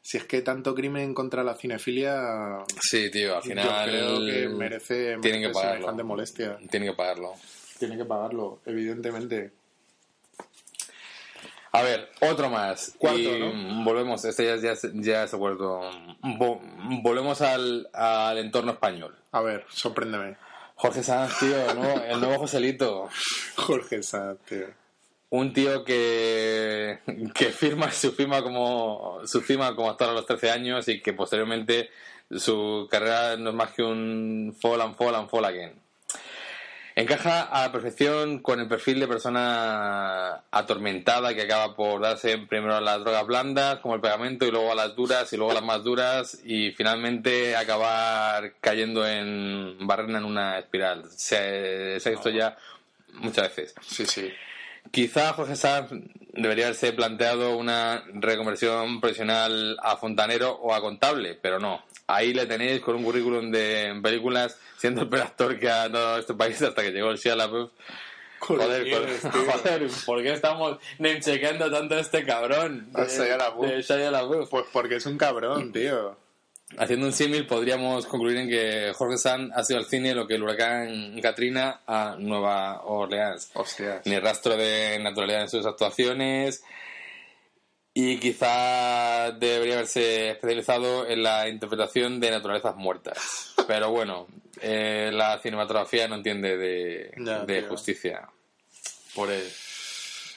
Si 0.02 0.18
es 0.18 0.24
que 0.24 0.42
tanto 0.42 0.74
crimen 0.74 1.14
contra 1.14 1.42
la 1.44 1.54
cinefilia, 1.54 2.58
Sí, 2.80 3.10
tío, 3.10 3.36
al 3.36 3.42
final. 3.42 3.90
yo 3.90 4.16
creo 4.16 4.18
que 4.26 4.48
merece, 4.50 5.16
Tienen 5.22 5.40
que 5.40 5.48
merece 5.48 5.52
pagarlo. 5.54 5.74
semejante 5.76 6.02
molestia. 6.02 6.58
Tienen 6.70 6.90
que 6.90 6.96
pagarlo. 6.96 7.32
Tiene 7.78 7.96
que 7.96 8.04
pagarlo, 8.04 8.60
evidentemente. 8.66 9.52
A 11.72 11.82
ver, 11.82 12.08
otro 12.20 12.48
más. 12.50 12.94
Cuarto, 12.98 13.18
y 13.18 13.38
¿no? 13.40 13.82
volvemos, 13.84 14.24
este 14.24 14.44
ya, 14.46 14.56
ya, 14.56 14.76
se- 14.76 14.92
ya 14.94 15.26
se 15.26 15.34
ha 15.34 15.38
vuelto. 15.38 15.80
vo- 16.22 16.60
volvemos 17.02 17.40
al, 17.40 17.88
al 17.92 18.38
entorno 18.38 18.72
español. 18.72 19.16
A 19.32 19.40
ver, 19.40 19.64
sorpréndeme. 19.70 20.36
Jorge 20.74 21.02
Sanz, 21.02 21.38
tío, 21.38 21.74
¿no? 21.74 22.04
el 22.04 22.20
nuevo 22.20 22.38
Joselito. 22.38 23.08
Jorge 23.56 24.02
Sanz, 24.02 24.38
tío. 24.40 24.66
Un 25.30 25.52
tío 25.52 25.84
que, 25.84 26.98
que 27.34 27.46
firma 27.46 27.90
su 27.90 28.12
firma 28.12 28.42
como 28.42 29.20
su 29.24 29.40
firma 29.40 29.74
como 29.74 29.90
actor 29.90 30.10
a 30.10 30.12
los 30.12 30.26
13 30.26 30.50
años 30.50 30.88
y 30.88 31.00
que 31.00 31.12
posteriormente 31.12 31.90
su 32.30 32.86
carrera 32.90 33.36
no 33.36 33.50
es 33.50 33.56
más 33.56 33.72
que 33.72 33.82
un 33.82 34.56
fall 34.60 34.80
and 34.80 34.96
fall 34.96 35.14
and 35.14 35.28
fall 35.28 35.44
again. 35.44 35.83
Encaja 36.96 37.42
a 37.42 37.62
la 37.62 37.72
perfección 37.72 38.38
con 38.38 38.60
el 38.60 38.68
perfil 38.68 39.00
de 39.00 39.08
persona 39.08 40.44
atormentada 40.52 41.34
que 41.34 41.42
acaba 41.42 41.74
por 41.74 42.00
darse 42.00 42.38
primero 42.38 42.76
a 42.76 42.80
las 42.80 43.00
drogas 43.00 43.26
blandas, 43.26 43.80
como 43.80 43.96
el 43.96 44.00
pegamento, 44.00 44.46
y 44.46 44.52
luego 44.52 44.70
a 44.70 44.76
las 44.76 44.94
duras, 44.94 45.32
y 45.32 45.36
luego 45.36 45.50
a 45.50 45.54
las 45.54 45.64
más 45.64 45.82
duras, 45.82 46.40
y 46.44 46.70
finalmente 46.70 47.56
acabar 47.56 48.54
cayendo 48.60 49.04
en 49.04 49.76
barrena 49.80 50.18
en 50.18 50.24
una 50.24 50.58
espiral. 50.60 51.10
Se, 51.10 51.98
se 51.98 52.08
ha 52.08 52.12
visto 52.12 52.30
ya 52.30 52.56
muchas 53.14 53.48
veces. 53.48 53.74
Sí, 53.80 54.06
sí. 54.06 54.32
Quizá 54.92 55.32
Jorge 55.32 55.56
Sanz 55.56 55.90
debería 56.32 56.66
haberse 56.66 56.92
planteado 56.92 57.56
una 57.56 58.04
reconversión 58.12 59.00
profesional 59.00 59.76
a 59.82 59.96
fontanero 59.96 60.52
o 60.52 60.72
a 60.72 60.80
contable, 60.80 61.34
pero 61.34 61.58
no. 61.58 61.82
Ahí 62.06 62.34
le 62.34 62.46
tenéis 62.46 62.80
con 62.80 62.96
un 62.96 63.04
currículum 63.04 63.50
de 63.50 63.98
películas, 64.02 64.58
siendo 64.76 65.02
el 65.02 65.08
peor 65.08 65.22
actor 65.22 65.58
que 65.58 65.70
ha 65.70 65.88
dado 65.88 66.18
este 66.18 66.34
país 66.34 66.60
hasta 66.60 66.82
que 66.82 66.90
llegó 66.90 67.10
el 67.10 67.16
Shia 67.16 67.34
LaBeouf. 67.36 67.70
Joder, 68.40 68.90
Joder, 68.92 69.20
joder, 69.32 69.90
¿por 70.04 70.22
qué 70.22 70.32
estamos 70.34 70.78
name-chequeando 70.98 71.70
tanto 71.70 71.94
a 71.94 72.00
este 72.00 72.24
cabrón? 72.24 72.88
LaBeouf. 72.92 73.66
de 73.66 73.82
Shia 73.82 74.10
LaBeouf? 74.10 74.50
Pues 74.50 74.66
porque 74.70 74.96
es 74.96 75.06
un 75.06 75.16
cabrón, 75.16 75.72
tío. 75.72 76.16
Haciendo 76.76 77.06
un 77.06 77.12
símil, 77.12 77.46
podríamos 77.46 78.04
concluir 78.06 78.36
en 78.36 78.48
que 78.48 78.92
Jorge 78.94 79.16
Sanz 79.16 79.52
ha 79.54 79.62
sido 79.62 79.78
al 79.78 79.86
cine 79.86 80.14
lo 80.14 80.26
que 80.26 80.34
el 80.34 80.42
huracán 80.42 81.18
Katrina 81.22 81.80
a 81.86 82.16
Nueva 82.18 82.82
Orleans. 82.84 83.50
Hostias. 83.54 84.04
ni 84.06 84.18
rastro 84.18 84.56
de 84.56 84.98
naturalidad 84.98 85.42
en 85.42 85.48
sus 85.48 85.64
actuaciones 85.66 86.64
y 87.94 88.18
quizá 88.18 89.30
debería 89.32 89.74
haberse 89.74 90.30
especializado 90.30 91.06
en 91.08 91.22
la 91.22 91.48
interpretación 91.48 92.18
de 92.20 92.30
naturalezas 92.32 92.74
muertas. 92.76 93.54
Pero 93.68 93.90
bueno, 93.90 94.26
eh, 94.60 95.10
la 95.12 95.38
cinematografía 95.38 96.08
no 96.08 96.16
entiende 96.16 96.56
de, 96.56 97.12
Ya, 97.18 97.44
de 97.46 97.60
tío. 97.60 97.68
justicia. 97.70 98.28
Por 99.14 99.30
el... 99.30 99.42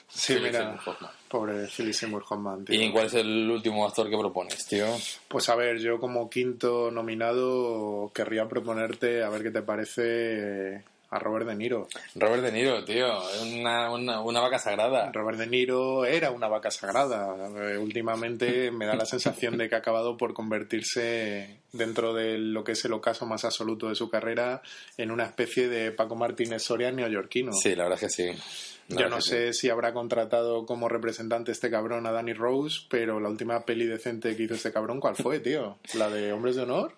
Sí, 0.10 0.34
Philip 0.34 0.52
mira. 0.52 0.80
Pobre 1.28 1.68
Philip 1.68 1.94
Seymour 1.94 2.24
Hoffman, 2.28 2.66
tío. 2.66 2.82
¿Y 2.82 2.92
cuál 2.92 3.06
es 3.08 3.14
el 3.16 3.50
último 3.52 3.86
actor 3.86 4.10
que 4.10 4.18
propones, 4.18 4.66
tío? 4.66 4.86
Pues 5.28 5.48
a 5.50 5.56
ver, 5.56 5.78
yo 5.80 6.00
como 6.00 6.28
quinto 6.30 6.90
nominado 6.90 8.12
querría 8.16 8.48
proponerte, 8.48 9.22
a 9.24 9.30
ver 9.30 9.44
qué 9.44 9.52
te 9.52 9.62
parece, 9.62 10.84
a 11.10 11.20
Robert 11.20 11.48
De 11.48 11.56
Niro. 11.56 11.88
Robert 12.16 12.44
De 12.44 12.52
Niro, 12.52 12.84
tío. 12.84 13.08
Una, 13.54 13.92
una, 13.92 14.22
una 14.22 14.42
vaca 14.42 14.60
sagrada. 14.60 15.12
Robert 15.14 15.38
De 15.38 15.48
Niro 15.48 16.06
era 16.06 16.32
una 16.32 16.48
vaca 16.48 16.70
sagrada. 16.72 17.36
Eh, 17.72 17.78
últimamente 17.78 18.72
me 18.72 18.86
da 18.86 18.96
la 18.96 19.06
sensación 19.06 19.58
de 19.58 19.70
que 19.70 19.76
ha 19.76 19.80
acabado 19.80 20.18
por 20.18 20.34
convertirse 20.34 21.60
dentro 21.72 22.14
de 22.14 22.38
lo 22.38 22.64
que 22.64 22.74
es 22.74 22.86
el 22.86 22.94
ocaso 22.94 23.26
más 23.26 23.46
absoluto 23.46 23.90
de 23.90 23.96
su 23.96 24.10
carrera 24.10 24.62
en 24.98 25.12
una 25.12 25.26
especie 25.26 25.68
de 25.68 25.92
Paco 25.92 26.16
Martínez 26.16 26.64
Soria 26.64 26.92
neoyorquino. 26.92 27.54
Sí, 27.54 27.76
la 27.76 27.84
verdad 27.84 28.00
es 28.04 28.16
que 28.16 28.34
sí. 28.34 28.42
La 28.90 29.02
Yo 29.02 29.10
no 29.10 29.20
sí. 29.22 29.30
sé 29.32 29.54
si 29.54 29.70
habrá 29.70 29.94
contratado 29.94 30.66
como 30.66 30.88
representante 30.88 31.52
este 31.52 31.70
cabrón 31.70 32.06
a 32.08 32.12
Danny 32.12 32.34
Rose, 32.34 32.82
pero 32.90 33.20
la 33.20 33.28
última 33.30 33.66
peli 33.66 33.86
decente 33.86 34.36
que 34.38 34.44
hizo 34.44 34.54
este 34.54 34.72
cabrón, 34.72 35.02
¿cuál 35.02 35.16
fue, 35.16 35.40
tío? 35.42 35.78
¿La 35.94 36.10
de 36.10 36.32
Hombres 36.32 36.56
de 36.56 36.64
Honor? 36.64 36.94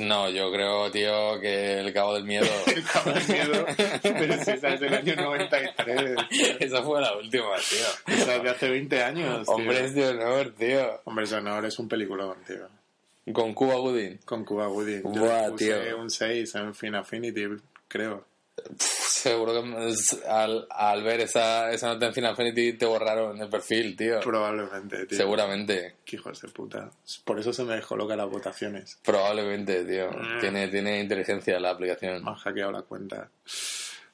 No, 0.00 0.30
yo 0.30 0.50
creo, 0.52 0.90
tío, 0.90 1.40
que 1.40 1.80
el 1.80 1.92
cabo 1.92 2.14
del 2.14 2.24
miedo... 2.24 2.46
El 2.66 2.84
cabrón 2.84 3.22
miedo, 3.28 3.66
pero 4.02 4.34
si 4.44 4.50
esa 4.52 4.68
es 4.74 4.80
del 4.80 4.94
año 4.94 5.16
93. 5.16 6.16
Esa 6.60 6.82
fue 6.82 7.00
la 7.00 7.16
última, 7.16 7.56
tío. 7.56 8.14
Esa 8.14 8.36
es 8.36 8.42
de 8.42 8.50
hace 8.50 8.68
20 8.70 9.02
años. 9.02 9.44
tío. 9.44 9.54
Hombres 9.54 9.94
de 9.94 10.08
honor, 10.08 10.52
tío. 10.56 11.00
Hombres 11.04 11.30
de 11.30 11.36
Honor 11.36 11.64
es 11.66 11.78
un 11.78 11.88
peliculón, 11.88 12.36
tío. 12.46 12.68
Con 13.32 13.54
Cuba 13.54 13.74
Gooding. 13.76 14.18
Con 14.24 14.44
Cuba 14.44 14.66
Gooding. 14.66 15.02
Yo 15.14 15.20
Buah, 15.22 15.50
puse 15.50 15.72
tío. 15.80 15.98
un 15.98 16.10
6 16.10 16.54
en 16.54 16.74
Fin 16.74 16.94
Affinity, 16.94 17.46
creo. 17.88 18.24
Seguro 19.22 19.52
que 19.62 19.88
es- 19.90 20.20
al, 20.28 20.66
al 20.68 21.02
ver 21.04 21.20
esa, 21.20 21.70
esa 21.70 21.86
nota 21.88 22.06
en 22.06 22.14
Final 22.14 22.34
Fantasy 22.34 22.72
te 22.72 22.86
borraron 22.86 23.40
el 23.40 23.48
perfil, 23.48 23.96
tío. 23.96 24.18
Probablemente, 24.18 25.06
tío. 25.06 25.16
Seguramente. 25.16 25.94
Qué 26.04 26.16
hijos 26.16 26.40
de 26.40 26.48
puta. 26.48 26.90
Por 27.24 27.38
eso 27.38 27.52
se 27.52 27.62
me 27.62 27.76
descolocan 27.76 28.18
las 28.18 28.28
votaciones. 28.28 28.98
Probablemente, 29.04 29.84
tío. 29.84 30.10
Mm. 30.10 30.40
Tiene, 30.40 30.66
tiene 30.68 31.00
inteligencia 31.00 31.60
la 31.60 31.70
aplicación. 31.70 32.24
Me 32.24 32.30
han 32.30 32.36
hackeado 32.36 32.72
la 32.72 32.82
cuenta. 32.82 33.28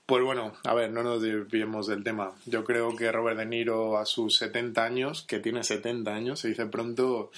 Pues 0.04 0.22
bueno, 0.22 0.52
a 0.64 0.74
ver, 0.74 0.90
no 0.90 1.02
nos 1.02 1.22
desviemos 1.22 1.86
del 1.86 2.04
tema. 2.04 2.32
Yo 2.44 2.64
creo 2.64 2.94
que 2.94 3.10
Robert 3.10 3.38
De 3.38 3.46
Niro 3.46 3.96
a 3.98 4.04
sus 4.04 4.36
70 4.36 4.84
años, 4.84 5.22
que 5.26 5.38
tiene 5.38 5.64
70 5.64 6.14
años, 6.14 6.40
se 6.40 6.48
dice 6.48 6.66
pronto, 6.66 7.30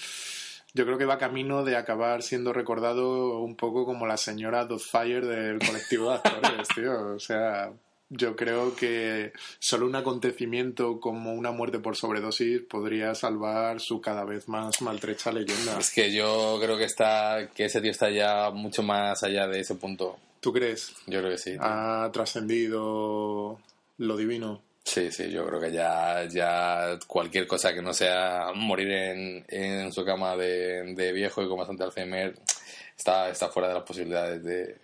yo 0.74 0.84
creo 0.84 0.98
que 0.98 1.04
va 1.04 1.18
camino 1.18 1.64
de 1.64 1.76
acabar 1.76 2.22
siendo 2.22 2.52
recordado 2.52 3.40
un 3.40 3.56
poco 3.56 3.84
como 3.84 4.06
la 4.06 4.16
señora 4.16 4.64
Dothfire 4.64 5.26
del 5.26 5.58
colectivo 5.58 6.10
de 6.10 6.16
actores, 6.16 6.68
tío. 6.74 7.14
O 7.14 7.18
sea, 7.18 7.72
yo 8.08 8.36
creo 8.36 8.74
que 8.74 9.32
solo 9.58 9.86
un 9.86 9.96
acontecimiento 9.96 11.00
como 11.00 11.32
una 11.32 11.52
muerte 11.52 11.78
por 11.78 11.96
sobredosis 11.96 12.60
podría 12.62 13.14
salvar 13.14 13.80
su 13.80 14.00
cada 14.00 14.24
vez 14.24 14.48
más 14.48 14.80
maltrecha 14.82 15.32
leyenda. 15.32 15.78
Es 15.78 15.90
que 15.90 16.12
yo 16.12 16.58
creo 16.60 16.76
que 16.76 16.84
está 16.84 17.48
que 17.54 17.64
ese 17.64 17.80
tío 17.80 17.90
está 17.90 18.10
ya 18.10 18.50
mucho 18.50 18.82
más 18.82 19.22
allá 19.22 19.46
de 19.46 19.60
ese 19.60 19.74
punto. 19.74 20.18
¿Tú 20.40 20.52
crees? 20.52 20.92
Yo 21.06 21.20
creo 21.20 21.30
que 21.30 21.38
sí. 21.38 21.52
tío. 21.52 21.62
¿Ha 21.62 22.10
trascendido 22.12 23.60
lo 23.98 24.16
divino? 24.16 24.62
Sí, 24.84 25.12
sí, 25.12 25.30
yo 25.30 25.46
creo 25.46 25.60
que 25.60 25.70
ya, 25.72 26.25
ya 26.28 26.99
cualquier 27.06 27.46
cosa 27.46 27.72
que 27.72 27.82
no 27.82 27.92
sea 27.92 28.46
morir 28.54 28.90
en, 28.90 29.44
en 29.49 29.92
su 29.92 30.04
cama 30.04 30.37
de, 30.37 30.94
de 30.94 31.12
viejo 31.12 31.42
y 31.42 31.49
con 31.49 31.58
bastante 31.58 31.84
Alzheimer 31.84 32.34
está, 32.96 33.28
está 33.30 33.49
fuera 33.50 33.68
de 33.68 33.75
las 33.75 33.84
posibilidades 33.84 34.42
de, 34.42 34.76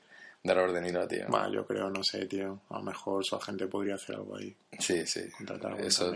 de 0.43 0.55
Robert 0.55 0.75
De 0.75 0.81
Niro, 0.83 1.09
tío. 1.09 1.25
Bah, 1.29 1.49
yo 1.51 1.67
creo, 1.67 1.91
no 1.91 2.05
sé, 2.05 2.27
tío. 2.27 2.61
A 2.71 2.77
lo 2.79 2.83
mejor 2.85 3.25
su 3.25 3.35
agente 3.37 3.67
podría 3.67 3.95
hacer 3.97 4.17
algo 4.17 4.37
ahí. 4.37 4.55
Sí, 4.79 5.05
sí. 5.07 5.23
Eso, 5.87 6.11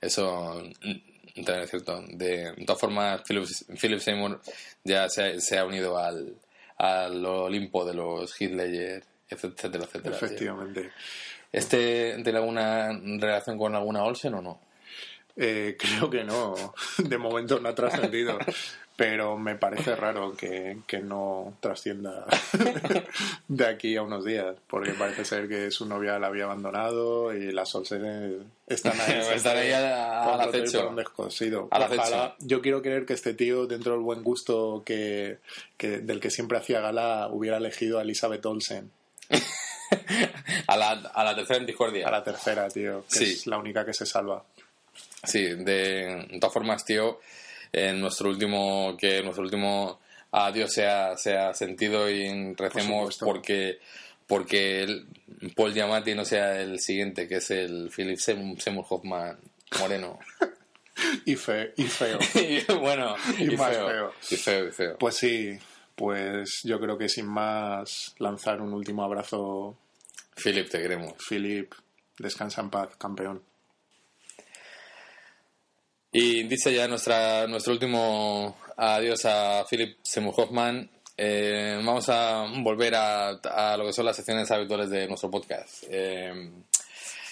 eso 0.00 0.62
mm, 0.84 1.42
también 1.44 1.64
es 1.64 1.70
cierto. 1.70 2.00
De, 2.08 2.52
de 2.52 2.64
todas 2.64 2.80
formas, 2.80 3.20
Philip, 3.26 3.44
Philip 3.78 3.98
Seymour 4.00 4.40
ya 4.84 5.08
se, 5.08 5.22
ha- 5.24 5.40
se 5.40 5.58
ha 5.58 5.64
unido 5.66 5.98
al, 5.98 6.34
al 6.78 7.26
Olimpo 7.26 7.84
de 7.84 7.94
los 7.94 8.40
Ledger, 8.40 9.02
etcétera, 9.28 9.84
etcétera. 9.84 10.16
tío. 10.72 10.90
¿Este 11.52 12.20
tiene 12.22 12.38
alguna 12.38 12.98
relación 13.18 13.58
con 13.58 13.74
alguna 13.74 14.04
Olsen 14.04 14.34
o 14.34 14.42
no? 14.42 14.60
Eh, 15.38 15.76
creo 15.80 16.10
que 16.10 16.24
no. 16.24 16.54
De 16.98 17.18
momento 17.18 17.58
no 17.60 17.68
ha 17.68 17.74
trascendido. 17.74 18.38
Pero 18.96 19.38
me 19.38 19.54
parece 19.54 19.94
raro 19.94 20.36
que, 20.36 20.78
que 20.88 20.98
no 20.98 21.56
trascienda 21.60 22.26
de 23.48 23.64
aquí 23.64 23.94
a 23.94 24.02
unos 24.02 24.24
días. 24.24 24.56
Porque 24.66 24.90
parece 24.90 25.24
ser 25.24 25.48
que 25.48 25.70
su 25.70 25.86
novia 25.86 26.18
la 26.18 26.26
había 26.26 26.44
abandonado 26.44 27.32
y 27.32 27.52
las 27.52 27.72
Olsen 27.76 28.50
están 28.66 29.00
ahí. 29.00 29.20
Están 29.36 29.56
ahí 29.56 29.70
acecho. 29.70 30.80
por 30.80 30.88
un 30.88 30.96
descosido. 30.96 31.68
Yo 32.40 32.60
quiero 32.60 32.82
creer 32.82 33.06
que 33.06 33.12
este 33.12 33.34
tío, 33.34 33.68
dentro 33.68 33.92
del 33.92 34.02
buen 34.02 34.24
gusto 34.24 34.82
que, 34.84 35.38
que 35.76 36.00
del 36.00 36.18
que 36.18 36.30
siempre 36.30 36.58
hacía 36.58 36.80
gala, 36.80 37.28
hubiera 37.30 37.58
elegido 37.58 38.00
a 38.00 38.02
Elizabeth 38.02 38.44
Olsen. 38.46 38.90
a, 40.66 40.76
la, 40.76 40.90
a 40.90 41.24
la 41.24 41.34
tercera 41.34 41.58
en 41.60 41.66
discordia. 41.66 42.08
A 42.08 42.10
la 42.10 42.22
tercera, 42.24 42.68
tío. 42.68 43.04
Que 43.10 43.18
Sí. 43.18 43.24
es 43.32 43.46
la 43.46 43.58
única 43.58 43.84
que 43.84 43.94
se 43.94 44.06
salva. 44.06 44.44
Sí, 45.24 45.42
de, 45.42 46.26
de 46.30 46.38
todas 46.40 46.52
formas, 46.52 46.84
tío, 46.84 47.20
en 47.72 48.00
nuestro 48.00 48.28
último, 48.30 48.96
que 48.98 49.22
nuestro 49.22 49.44
último 49.44 50.00
adiós 50.32 50.72
sea, 50.72 51.16
sea 51.16 51.54
sentido 51.54 52.10
y 52.10 52.54
recemos 52.54 53.16
porque 53.18 53.78
porque 54.26 54.82
el 54.82 55.06
Paul 55.56 55.72
Giamatti 55.72 56.14
no 56.14 56.24
sea 56.24 56.60
el 56.60 56.78
siguiente, 56.80 57.26
que 57.26 57.36
es 57.36 57.50
el 57.50 57.90
Philip 57.94 58.18
Seymour 58.18 58.84
Hoffman 58.88 59.38
moreno. 59.80 60.18
Y, 61.24 61.36
fe- 61.36 61.72
y 61.76 61.84
feo. 61.84 62.18
y 62.34 62.60
bueno, 62.72 63.14
Y 63.38 63.54
y, 63.54 63.56
más 63.56 63.70
feo, 63.70 63.86
feo. 63.88 64.12
Y 64.32 64.36
feo, 64.36 64.68
y 64.68 64.72
feo. 64.72 64.98
Pues 64.98 65.14
sí, 65.16 65.56
pues 65.98 66.60
yo 66.62 66.78
creo 66.80 66.96
que 66.96 67.08
sin 67.08 67.26
más 67.26 68.14
lanzar 68.18 68.62
un 68.62 68.72
último 68.72 69.02
abrazo, 69.02 69.76
Philip, 70.36 70.70
te 70.70 70.80
queremos. 70.80 71.14
Philip, 71.28 71.72
descansa 72.16 72.60
en 72.60 72.70
paz, 72.70 72.90
campeón. 72.96 73.42
Y 76.12 76.44
dice 76.44 76.72
ya 76.72 76.88
nuestra, 76.88 77.46
nuestro 77.48 77.72
último 77.74 78.56
adiós 78.76 79.24
a 79.26 79.64
Philip 79.68 79.98
Seymour 80.02 80.34
Hoffman. 80.36 80.88
eh, 81.16 81.74
vamos 81.84 82.08
a 82.08 82.46
volver 82.62 82.94
a, 82.94 83.30
a 83.30 83.76
lo 83.76 83.84
que 83.84 83.92
son 83.92 84.06
las 84.06 84.14
secciones 84.16 84.48
habituales 84.52 84.88
de 84.88 85.08
nuestro 85.08 85.28
podcast. 85.30 85.84
Eh, 85.90 86.52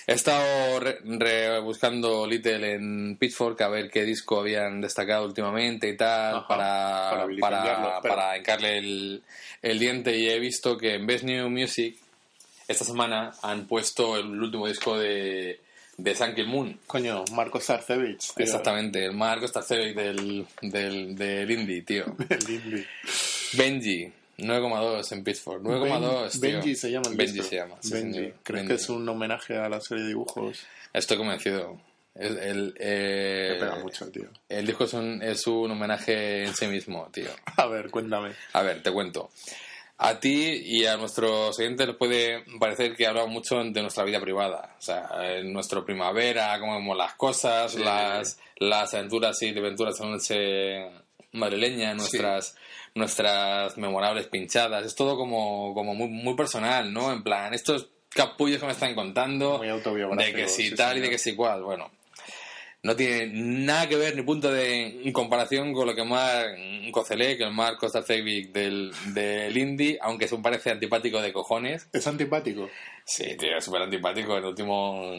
he 0.07 0.13
estado 0.13 0.79
re- 0.81 0.99
rebuscando 1.05 2.27
Little 2.27 2.75
en 2.75 3.17
Pitchfork 3.19 3.61
a 3.63 3.69
ver 3.69 3.91
qué 3.91 4.05
disco 4.05 4.41
habían 4.41 4.81
destacado 4.81 5.25
últimamente 5.27 5.89
y 5.89 5.97
tal 5.97 6.37
Ajá, 6.37 6.47
para, 6.49 7.27
para 7.41 8.01
para, 8.01 8.39
hincarle 8.39 8.79
el, 8.79 9.23
el 9.63 9.79
diente 9.79 10.17
y 10.17 10.29
he 10.29 10.39
visto 10.39 10.77
que 10.79 10.95
en 10.95 11.07
Best 11.07 11.25
New 11.25 11.49
Music 11.51 11.97
esta 12.69 12.85
semana 12.85 13.33
han 13.43 13.67
puesto 13.67 14.17
el 14.17 14.27
último 14.43 14.67
disco 14.67 14.99
de, 14.99 15.61
de 15.99 16.15
Sun 16.17 16.35
Kill 16.35 16.49
Moon. 16.49 16.79
Coño, 16.87 17.25
Marco 17.33 17.61
Zarcevich, 17.61 18.35
tío. 18.35 18.45
Exactamente, 18.45 19.05
el 19.05 19.13
Marco 19.13 19.47
Starcevic 19.47 19.95
del, 19.95 20.47
del, 20.63 21.15
del 21.17 21.51
indie, 21.51 21.83
tío. 21.83 22.05
El 22.29 22.51
indie. 22.51 22.87
Benji, 23.53 24.13
9,2 24.38 25.12
en 25.12 25.25
Pittsburgh. 25.25 25.62
9,2, 25.62 26.31
tío. 26.33 26.40
Benji 26.40 26.75
se 26.76 26.90
llama 26.90 27.09
el 27.11 27.16
Benji 27.16 27.33
disco. 27.35 27.49
se 27.49 27.57
llama. 27.57 27.76
sí, 27.81 27.93
Benji. 27.93 28.14
señor. 28.14 28.33
¿Crees 28.43 28.62
Benji. 28.62 28.69
que 28.69 28.75
es 28.83 28.88
un 28.90 29.09
homenaje 29.09 29.57
a 29.57 29.69
la 29.69 29.81
serie 29.81 30.02
de 30.05 30.09
dibujos? 30.11 30.59
Estoy 30.93 31.16
convencido. 31.16 31.78
El, 32.14 32.38
el, 32.38 32.75
eh, 32.78 33.57
pega 33.61 33.76
mucho, 33.76 34.11
tío. 34.11 34.25
el 34.49 34.66
disco 34.66 34.85
es 34.85 34.95
un, 34.95 35.23
es 35.23 35.47
un 35.47 35.71
homenaje 35.71 36.45
en 36.45 36.55
sí 36.55 36.66
mismo, 36.66 37.09
tío. 37.12 37.28
A 37.57 37.66
ver, 37.66 37.90
cuéntame. 37.90 38.33
A 38.55 38.62
ver, 38.62 38.83
te 38.83 38.90
cuento. 38.90 39.31
A 39.99 40.19
ti 40.21 40.62
y 40.64 40.85
a 40.87 40.97
nuestros 40.99 41.59
oyentes 41.59 41.87
les 41.87 41.97
puede 41.97 42.45
parecer 42.61 42.95
que 42.97 43.07
hablamos 43.07 43.31
mucho 43.31 43.57
de 43.64 43.81
nuestra 43.83 44.05
vida 44.05 44.21
privada. 44.21 44.75
O 44.78 44.83
sea, 44.83 45.09
en 45.38 45.52
nuestro 45.52 45.85
primavera, 45.87 46.59
cómo 46.61 46.75
vemos 46.75 46.97
las 46.97 47.14
cosas, 47.14 47.73
Sí. 47.73 47.83
las, 47.83 48.38
las 48.57 48.93
aventuras 48.95 49.40
y 49.43 49.52
desventuras 49.52 49.99
en 50.00 50.11
noche 50.11 50.90
madrileña, 51.37 51.95
nuestras, 51.95 52.57
nuestras 52.95 53.76
memorables 53.78 54.26
pinchadas. 54.26 54.85
Es 54.85 54.95
todo 54.95 55.16
como, 55.16 55.75
como 55.75 55.95
muy, 55.95 56.09
muy 56.09 56.35
personal, 56.35 56.93
¿no? 56.93 57.12
En 57.12 57.23
plan, 57.23 57.55
estos 57.55 57.90
capullos 58.09 58.59
que 58.59 58.66
me 58.66 58.73
están 58.73 58.95
contando 58.95 59.59
Muy 59.59 60.16
de 60.16 60.33
que 60.33 60.49
si 60.49 60.71
sí, 60.71 60.75
tal 60.75 60.99
y 60.99 61.00
de 61.00 61.11
que 61.11 61.19
si 61.19 61.37
cual. 61.37 61.62
Bueno, 61.62 61.90
no 62.83 62.95
tiene 62.95 63.26
nada 63.33 63.88
que 63.88 63.97
ver 63.97 64.16
ni 64.16 64.23
punto 64.23 64.50
de 64.50 65.11
comparación 65.12 65.73
con 65.73 65.87
lo 65.87 65.95
que 65.95 66.05
Mark 66.05 66.57
Cocelé, 66.93 67.37
que 67.37 67.45
el 67.45 67.52
Mark 67.52 67.78
Kostacevic 67.78 68.52
del, 68.52 68.93
del 69.12 69.57
indie, 69.57 69.99
aunque 70.00 70.26
es 70.26 70.33
un 70.33 70.43
parece 70.43 70.71
antipático 70.71 71.21
de 71.21 71.33
cojones. 71.33 71.88
¿Es 71.93 72.07
antipático? 72.07 72.69
Sí, 73.05 73.37
tío, 73.37 73.57
es 73.57 73.64
súper 73.64 73.83
antipático. 73.83 74.37
El 74.37 74.45
último 74.45 75.12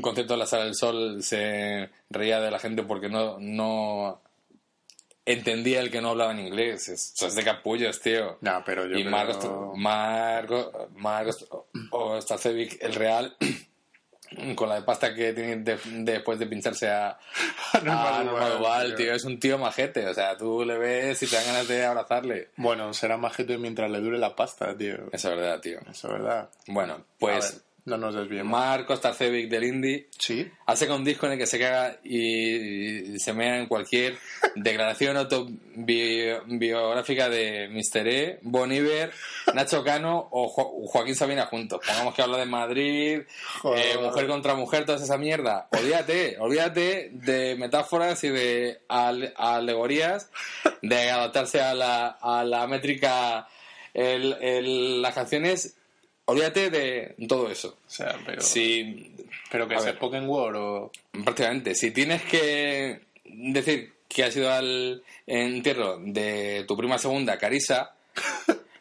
concierto 0.00 0.34
de 0.34 0.38
la 0.38 0.46
Sala 0.46 0.64
del 0.64 0.74
Sol 0.74 1.22
se 1.22 1.90
reía 2.10 2.40
de 2.40 2.50
la 2.50 2.58
gente 2.58 2.84
porque 2.84 3.08
no, 3.08 3.38
no 3.40 4.20
entendía 5.32 5.80
el 5.80 5.90
que 5.90 6.00
no 6.00 6.10
hablaba 6.10 6.32
en 6.32 6.40
inglés. 6.40 6.88
Eso 6.88 7.26
es 7.26 7.34
de 7.34 7.42
capullos, 7.44 8.00
tío. 8.00 8.38
No, 8.40 8.62
pero 8.64 8.86
yo 8.86 8.96
y 8.96 9.00
creo- 9.02 9.10
Marcos, 9.10 9.46
Marcos, 9.76 10.70
Marcos 10.96 11.46
Ostacevic, 11.90 12.78
el 12.82 12.94
real, 12.94 13.36
con 14.54 14.68
la 14.68 14.76
de 14.76 14.82
pasta 14.82 15.12
que 15.14 15.32
tiene 15.32 15.56
de- 15.56 15.78
después 16.04 16.38
de 16.38 16.46
pincharse 16.46 16.88
a, 16.88 17.18
a 17.72 17.80
Norma 18.24 18.48
Duval, 18.50 18.94
tío, 18.94 19.12
es 19.14 19.24
un 19.24 19.40
tío 19.40 19.58
majete. 19.58 20.06
O 20.06 20.14
sea, 20.14 20.36
tú 20.36 20.64
le 20.64 20.78
ves 20.78 21.22
y 21.22 21.26
te 21.26 21.36
dan 21.36 21.46
ganas 21.46 21.68
de 21.68 21.84
abrazarle. 21.84 22.50
Bueno, 22.56 22.94
será 22.94 23.16
majete 23.16 23.58
mientras 23.58 23.90
le 23.90 24.00
dure 24.00 24.18
la 24.18 24.36
pasta, 24.36 24.76
tío. 24.76 24.94
Eso 25.12 25.30
es 25.32 25.36
verdad, 25.36 25.60
tío. 25.60 25.80
Eso 25.90 26.06
es 26.08 26.12
verdad. 26.12 26.48
Bueno, 26.68 26.94
A 26.94 27.04
pues 27.18 27.62
no 27.90 27.96
nos 28.06 28.14
desviemos. 28.14 28.50
Marcos 28.52 29.00
Tarcevic 29.00 29.48
del 29.50 29.64
Indie 29.64 30.06
Sí. 30.18 30.48
ha 30.66 30.76
sacado 30.76 30.98
un 30.98 31.04
disco 31.04 31.26
en 31.26 31.32
el 31.32 31.38
que 31.38 31.46
se 31.46 31.58
caga 31.58 31.98
y, 32.04 33.14
y 33.14 33.18
se 33.18 33.32
mea 33.32 33.58
en 33.58 33.66
cualquier 33.66 34.16
declaración 34.56 35.16
autobiográfica 35.16 37.28
de 37.28 37.68
Mr. 37.68 38.08
E, 38.08 38.38
Bon 38.42 38.70
Iver, 38.72 39.12
Nacho 39.54 39.82
Cano 39.84 40.28
o 40.30 40.48
Jo- 40.48 40.86
Joaquín 40.86 41.14
Sabina 41.14 41.46
juntos. 41.46 41.80
Pongamos 41.86 42.14
que 42.14 42.22
habla 42.22 42.38
de 42.38 42.46
Madrid, 42.46 43.20
eh, 43.76 43.98
mujer 44.00 44.26
contra 44.26 44.54
mujer, 44.54 44.84
toda 44.84 45.02
esa 45.02 45.18
mierda. 45.18 45.68
Olvídate, 45.72 46.36
olvídate 46.38 47.10
de 47.12 47.56
metáforas 47.56 48.22
y 48.24 48.28
de 48.28 48.80
ale- 48.88 49.32
alegorías, 49.36 50.30
de 50.82 51.10
adaptarse 51.10 51.60
a 51.60 51.74
la, 51.74 52.08
a 52.20 52.44
la 52.44 52.66
métrica, 52.66 53.48
el- 53.94 54.36
el- 54.40 55.02
las 55.02 55.14
canciones. 55.14 55.76
Olvídate 56.30 56.70
de 56.70 57.14
todo 57.26 57.50
eso. 57.50 57.76
O 57.86 57.90
sea, 57.90 58.16
pero... 58.24 58.40
Si 58.40 59.12
Pero 59.50 59.66
que 59.66 59.74
A 59.74 59.80
se 59.80 59.86
ver. 59.86 59.96
Spoken 59.96 60.28
Word 60.28 60.56
o... 60.56 60.92
Prácticamente. 61.24 61.74
Si 61.74 61.90
tienes 61.90 62.22
que 62.22 63.00
decir 63.24 63.92
que 64.06 64.22
has 64.22 64.36
ido 64.36 64.48
al 64.48 65.02
entierro 65.26 65.98
de 65.98 66.64
tu 66.68 66.76
prima 66.76 66.98
segunda, 66.98 67.36
Carisa, 67.36 67.94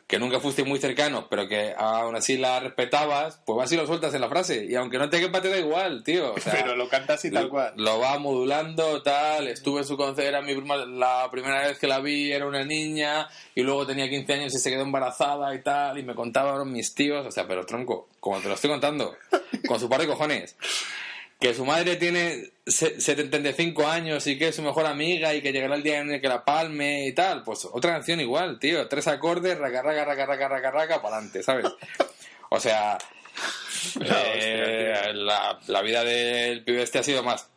que 0.10 0.18
nunca 0.18 0.40
fuiste 0.40 0.64
muy 0.64 0.80
cercano, 0.80 1.28
pero 1.30 1.48
que 1.48 1.76
aún 1.78 2.16
así 2.16 2.36
la 2.36 2.60
respetabas, 2.60 3.42
pues 3.46 3.56
vas 3.56 3.72
y 3.72 3.76
lo 3.76 3.86
sueltas 3.86 4.12
en 4.16 4.22
la 4.22 4.28
frase. 4.28 4.66
Y 4.68 4.74
aunque 4.74 4.98
no 4.98 5.08
te 5.08 5.20
quepa, 5.20 5.40
te 5.40 5.50
da 5.50 5.60
igual, 5.60 6.04
tío. 6.04 6.34
O 6.34 6.40
sea, 6.40 6.52
pero 6.64 6.76
lo 6.76 6.90
canta 6.90 7.14
así 7.14 7.30
tal 7.30 7.48
cual. 7.48 7.74
Lo 7.76 8.00
va 8.00 8.18
modulando, 8.18 9.04
tal. 9.04 9.48
Estuve 9.48 9.82
en 9.82 9.86
su 9.86 9.96
concierto, 9.98 10.28
era 10.28 10.42
mi 10.42 10.56
prima, 10.56 10.78
la 10.78 11.30
primera 11.30 11.62
vez 11.62 11.78
que 11.78 11.86
la 11.86 12.00
vi 12.00 12.32
era 12.32 12.48
una 12.48 12.66
niña, 12.66 13.30
y 13.54 13.62
luego 13.62 13.86
tenía 13.86 14.10
15 14.10 14.34
años 14.34 14.56
y 14.56 14.58
se 14.58 14.72
quedó 14.72 14.82
embarazada 14.82 15.54
y 15.54 15.62
tal, 15.62 16.00
y 16.00 16.02
me 16.02 16.16
contaban 16.16 16.72
mis 16.72 16.96
tíos, 16.96 17.24
o 17.28 17.32
sea, 17.32 17.48
pero 17.48 17.64
tronco, 17.68 18.10
como 18.20 18.40
te 18.40 18.48
lo 18.48 18.56
estoy 18.56 18.72
contando, 18.72 19.16
con 19.68 19.80
su 19.80 19.88
par 19.88 20.02
de 20.02 20.08
cojones. 20.08 20.56
Que 21.40 21.54
su 21.54 21.66
madre 21.66 21.98
tiene 21.98 22.50
75 22.70 23.88
años 23.88 24.26
y 24.28 24.38
que 24.38 24.50
es 24.50 24.56
su 24.56 24.62
mejor 24.62 24.86
amiga 24.86 25.34
y 25.34 25.42
que 25.42 25.52
llegará 25.52 25.76
el 25.76 25.84
día 25.84 26.00
en 26.00 26.12
el 26.12 26.22
que 26.22 26.28
la 26.28 26.44
palme 26.46 27.08
y 27.08 27.14
tal. 27.14 27.44
Pues 27.44 27.66
otra 27.66 27.92
canción 27.94 28.20
igual, 28.20 28.60
tío. 28.60 28.88
Tres 28.88 29.08
acordes, 29.08 29.58
raca, 29.58 29.82
raca, 29.82 30.06
raca, 30.06 30.26
raca, 30.26 30.48
raca, 30.48 30.72
raca, 30.72 31.02
para 31.02 31.16
adelante, 31.18 31.44
¿sabes? 31.44 31.66
O 32.50 32.60
sea, 32.60 32.98
eh, 34.02 34.94
hostia, 34.96 35.14
la, 35.14 35.60
la 35.68 35.82
vida 35.82 36.04
del 36.04 36.64
pibe 36.64 36.84
este 36.84 37.00
ha 37.00 37.04
sido 37.04 37.24
más 37.24 37.50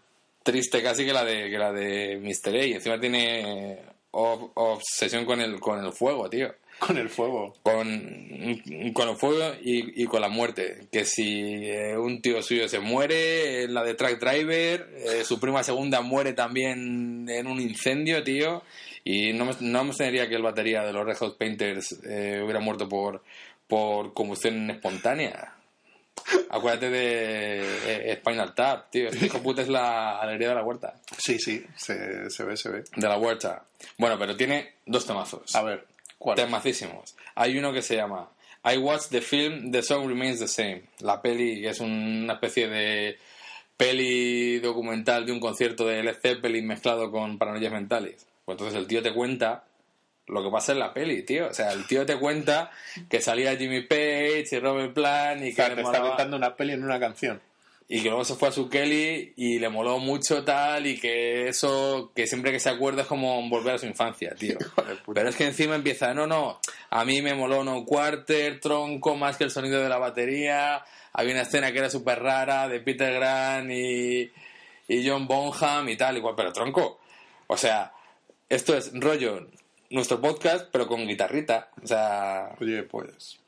triste 0.42 0.83
casi 0.83 1.05
que 1.05 1.12
la 1.12 1.25
de 1.25 1.51
que 1.51 1.59
la 1.59 1.72
de 1.72 2.18
Mr. 2.20 2.55
A. 2.57 2.64
Y 2.64 2.72
encima 2.75 2.98
tiene 3.01 3.79
ob- 4.12 4.51
obsesión 4.55 5.25
con 5.25 5.40
el, 5.40 5.61
con 5.61 5.85
el 5.85 5.92
fuego, 5.92 6.29
tío. 6.29 6.55
Con 6.78 6.98
el 6.98 7.08
fuego. 7.08 7.54
Con, 7.62 8.61
con 8.92 9.08
el 9.08 9.16
fuego 9.16 9.54
y, 9.62 10.02
y 10.02 10.06
con 10.06 10.20
la 10.20 10.28
muerte. 10.28 10.88
Que 10.90 11.04
si 11.04 11.68
eh, 11.68 11.96
un 11.96 12.20
tío 12.20 12.42
suyo 12.42 12.68
se 12.68 12.80
muere, 12.80 13.68
la 13.68 13.85
de 13.85 13.94
Track 13.94 14.18
Driver, 14.18 14.88
eh, 14.96 15.24
su 15.24 15.38
prima 15.38 15.62
segunda 15.62 16.00
muere 16.00 16.32
también 16.32 17.28
en 17.28 17.46
un 17.46 17.61
incendio, 17.61 18.24
tío. 18.24 18.62
Y 19.04 19.32
no 19.32 19.44
me, 19.44 19.52
no 19.61 19.85
me 19.85 19.90
extrañaría 19.90 20.28
que 20.28 20.37
el 20.37 20.42
batería 20.42 20.82
de 20.82 20.92
los 20.92 21.04
Red 21.04 21.16
Hot 21.16 21.38
Painters 21.38 22.00
eh, 22.04 22.40
hubiera 22.42 22.61
muerto 22.61 22.88
por, 22.88 23.22
por 23.66 24.12
combustión 24.12 24.70
espontánea. 24.70 25.54
Acuérdate 26.50 26.90
de 26.90 27.61
eh, 27.87 28.16
Spinal 28.20 28.54
Tap, 28.54 28.90
tío. 28.90 29.08
Este 29.08 29.26
hijo 29.26 29.42
puta 29.42 29.62
es 29.62 29.68
la 29.68 30.18
alegría 30.18 30.50
de 30.50 30.54
la 30.54 30.62
huerta. 30.62 30.94
Sí, 31.18 31.38
sí, 31.38 31.64
se, 31.76 32.30
se 32.30 32.44
ve, 32.44 32.56
se 32.56 32.70
ve. 32.70 32.85
De 32.94 33.08
la 33.08 33.18
huerta. 33.18 33.64
Bueno, 33.98 34.16
pero 34.18 34.37
tiene 34.37 34.74
dos 34.87 35.04
temazos. 35.04 35.54
A 35.56 35.62
ver, 35.62 35.85
¿cuál? 36.22 36.37
Temacísimos. 36.37 37.16
Hay 37.35 37.58
uno 37.58 37.72
que 37.72 37.82
se 37.82 37.96
llama 37.96 38.30
I 38.64 38.76
Watched 38.78 39.11
the 39.11 39.20
Film, 39.20 39.70
The 39.72 39.82
Song 39.82 40.06
Remains 40.08 40.38
the 40.38 40.48
Same. 40.48 40.82
La 41.00 41.20
peli 41.20 41.66
es 41.66 41.80
una 41.80 42.35
especie 42.35 42.68
de 42.68 43.18
peli 43.76 44.58
documental 44.61 45.26
de 45.26 45.32
un 45.32 45.40
concierto 45.40 45.87
de 45.87 46.02
Led 46.02 46.16
Zeppelin 46.20 46.66
mezclado 46.66 47.11
con 47.11 47.38
paranoias 47.38 47.72
mentales. 47.72 48.26
Pues 48.44 48.54
entonces 48.56 48.78
el 48.78 48.87
tío 48.87 49.02
te 49.02 49.12
cuenta 49.12 49.64
lo 50.28 50.42
que 50.44 50.50
pasa 50.50 50.72
en 50.72 50.78
la 50.78 50.94
peli, 50.94 51.22
tío. 51.24 51.48
O 51.48 51.54
sea, 51.54 51.72
el 51.72 51.87
tío 51.87 52.06
te 52.06 52.16
cuenta 52.18 52.70
que 53.08 53.20
salía 53.20 53.56
Jimmy 53.56 53.82
Page 53.82 54.44
y 54.52 54.58
Robert 54.61 54.92
Plant 54.94 55.42
y 55.42 55.46
O 55.46 55.48
que, 55.50 55.52
sea, 55.54 55.68
le 55.70 55.74
te 55.74 55.80
está 55.80 55.92
molaba- 55.92 56.08
contando 56.11 56.37
una 56.37 56.54
peli 56.56 56.72
en 56.74 56.85
una 56.85 57.00
canción. 57.00 57.40
Y 57.88 58.02
que 58.02 58.08
luego 58.08 58.24
se 58.24 58.34
fue 58.34 58.48
a 58.48 58.52
su 58.52 58.68
Kelly 58.68 59.34
y 59.36 59.58
le 59.58 59.68
moló 59.68 59.98
mucho 59.98 60.44
tal 60.44 60.86
y 60.86 60.98
que 60.98 61.48
eso, 61.48 62.12
que 62.14 62.26
siempre 62.26 62.52
que 62.52 62.60
se 62.60 62.70
acuerda 62.70 63.02
es 63.02 63.08
como 63.08 63.48
volver 63.48 63.74
a 63.74 63.78
su 63.78 63.86
infancia, 63.86 64.34
tío. 64.34 64.56
Pero 65.14 65.28
es 65.28 65.36
que 65.36 65.44
encima 65.44 65.74
empieza, 65.74 66.14
no, 66.14 66.26
no, 66.26 66.60
a 66.90 67.04
mí 67.04 67.20
me 67.22 67.34
moló 67.34 67.64
No 67.64 67.84
Quarter, 67.84 68.60
tronco, 68.60 69.16
más 69.16 69.36
que 69.36 69.44
el 69.44 69.50
sonido 69.50 69.82
de 69.82 69.88
la 69.88 69.98
batería. 69.98 70.84
Había 71.12 71.34
una 71.34 71.42
escena 71.42 71.72
que 71.72 71.78
era 71.78 71.90
súper 71.90 72.22
rara 72.22 72.68
de 72.68 72.80
Peter 72.80 73.12
Grant 73.12 73.70
y, 73.70 74.32
y 74.88 75.08
John 75.08 75.26
Bonham 75.26 75.88
y 75.88 75.96
tal, 75.96 76.16
igual, 76.16 76.34
pero 76.36 76.52
tronco. 76.52 77.00
O 77.46 77.56
sea, 77.56 77.92
esto 78.48 78.76
es 78.76 78.90
rollo 78.94 79.48
nuestro 79.90 80.20
podcast, 80.20 80.68
pero 80.72 80.86
con 80.86 81.06
guitarrita. 81.06 81.68
O 81.82 81.86
sea, 81.86 82.54
Oye, 82.60 82.82
pues. 82.84 83.41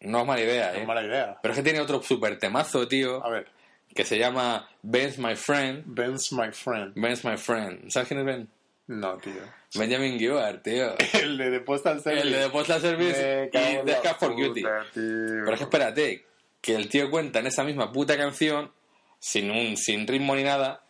No 0.00 0.20
es 0.20 0.26
mala 0.26 0.40
idea, 0.40 0.72
No 0.72 0.78
¿eh? 0.78 0.80
es 0.82 0.86
mala 0.86 1.02
idea. 1.02 1.38
Pero 1.42 1.52
es 1.52 1.58
que 1.58 1.64
tiene 1.64 1.80
otro 1.80 2.02
super 2.02 2.38
temazo, 2.38 2.86
tío, 2.88 3.24
A 3.24 3.30
ver, 3.30 3.46
que 3.94 4.04
se 4.04 4.18
llama 4.18 4.68
Ben's 4.82 5.18
My 5.18 5.34
Friend. 5.36 5.82
Ben's 5.86 6.32
my 6.32 6.50
friend. 6.52 6.92
Ben's 6.94 7.24
My 7.24 7.36
Friend. 7.36 7.90
¿Sabes 7.90 8.08
quién 8.08 8.20
es 8.20 8.26
Ben? 8.26 8.48
No, 8.86 9.18
tío. 9.18 9.42
Benjamin 9.74 10.18
Gewart, 10.18 10.62
tío. 10.64 10.94
El 11.12 11.38
de 11.38 11.50
The 11.50 11.60
Postal 11.60 12.00
Service. 12.02 12.26
El 12.26 12.32
de 12.32 12.38
The 12.44 12.50
Postal 12.50 12.80
Service 12.80 13.50
y 13.52 13.86
The 13.86 13.96
Scar 13.98 14.16
for 14.18 14.34
Cutie. 14.34 14.64
Pero 14.94 15.52
es 15.52 15.58
que 15.58 15.64
espérate, 15.64 16.24
que 16.60 16.74
el 16.74 16.88
tío 16.88 17.10
cuenta 17.10 17.38
en 17.38 17.46
esa 17.46 17.62
misma 17.62 17.92
puta 17.92 18.16
canción, 18.16 18.72
sin 19.18 19.50
un 19.50 19.76
sin 19.76 20.06
ritmo 20.06 20.34
ni 20.34 20.42
nada, 20.42 20.82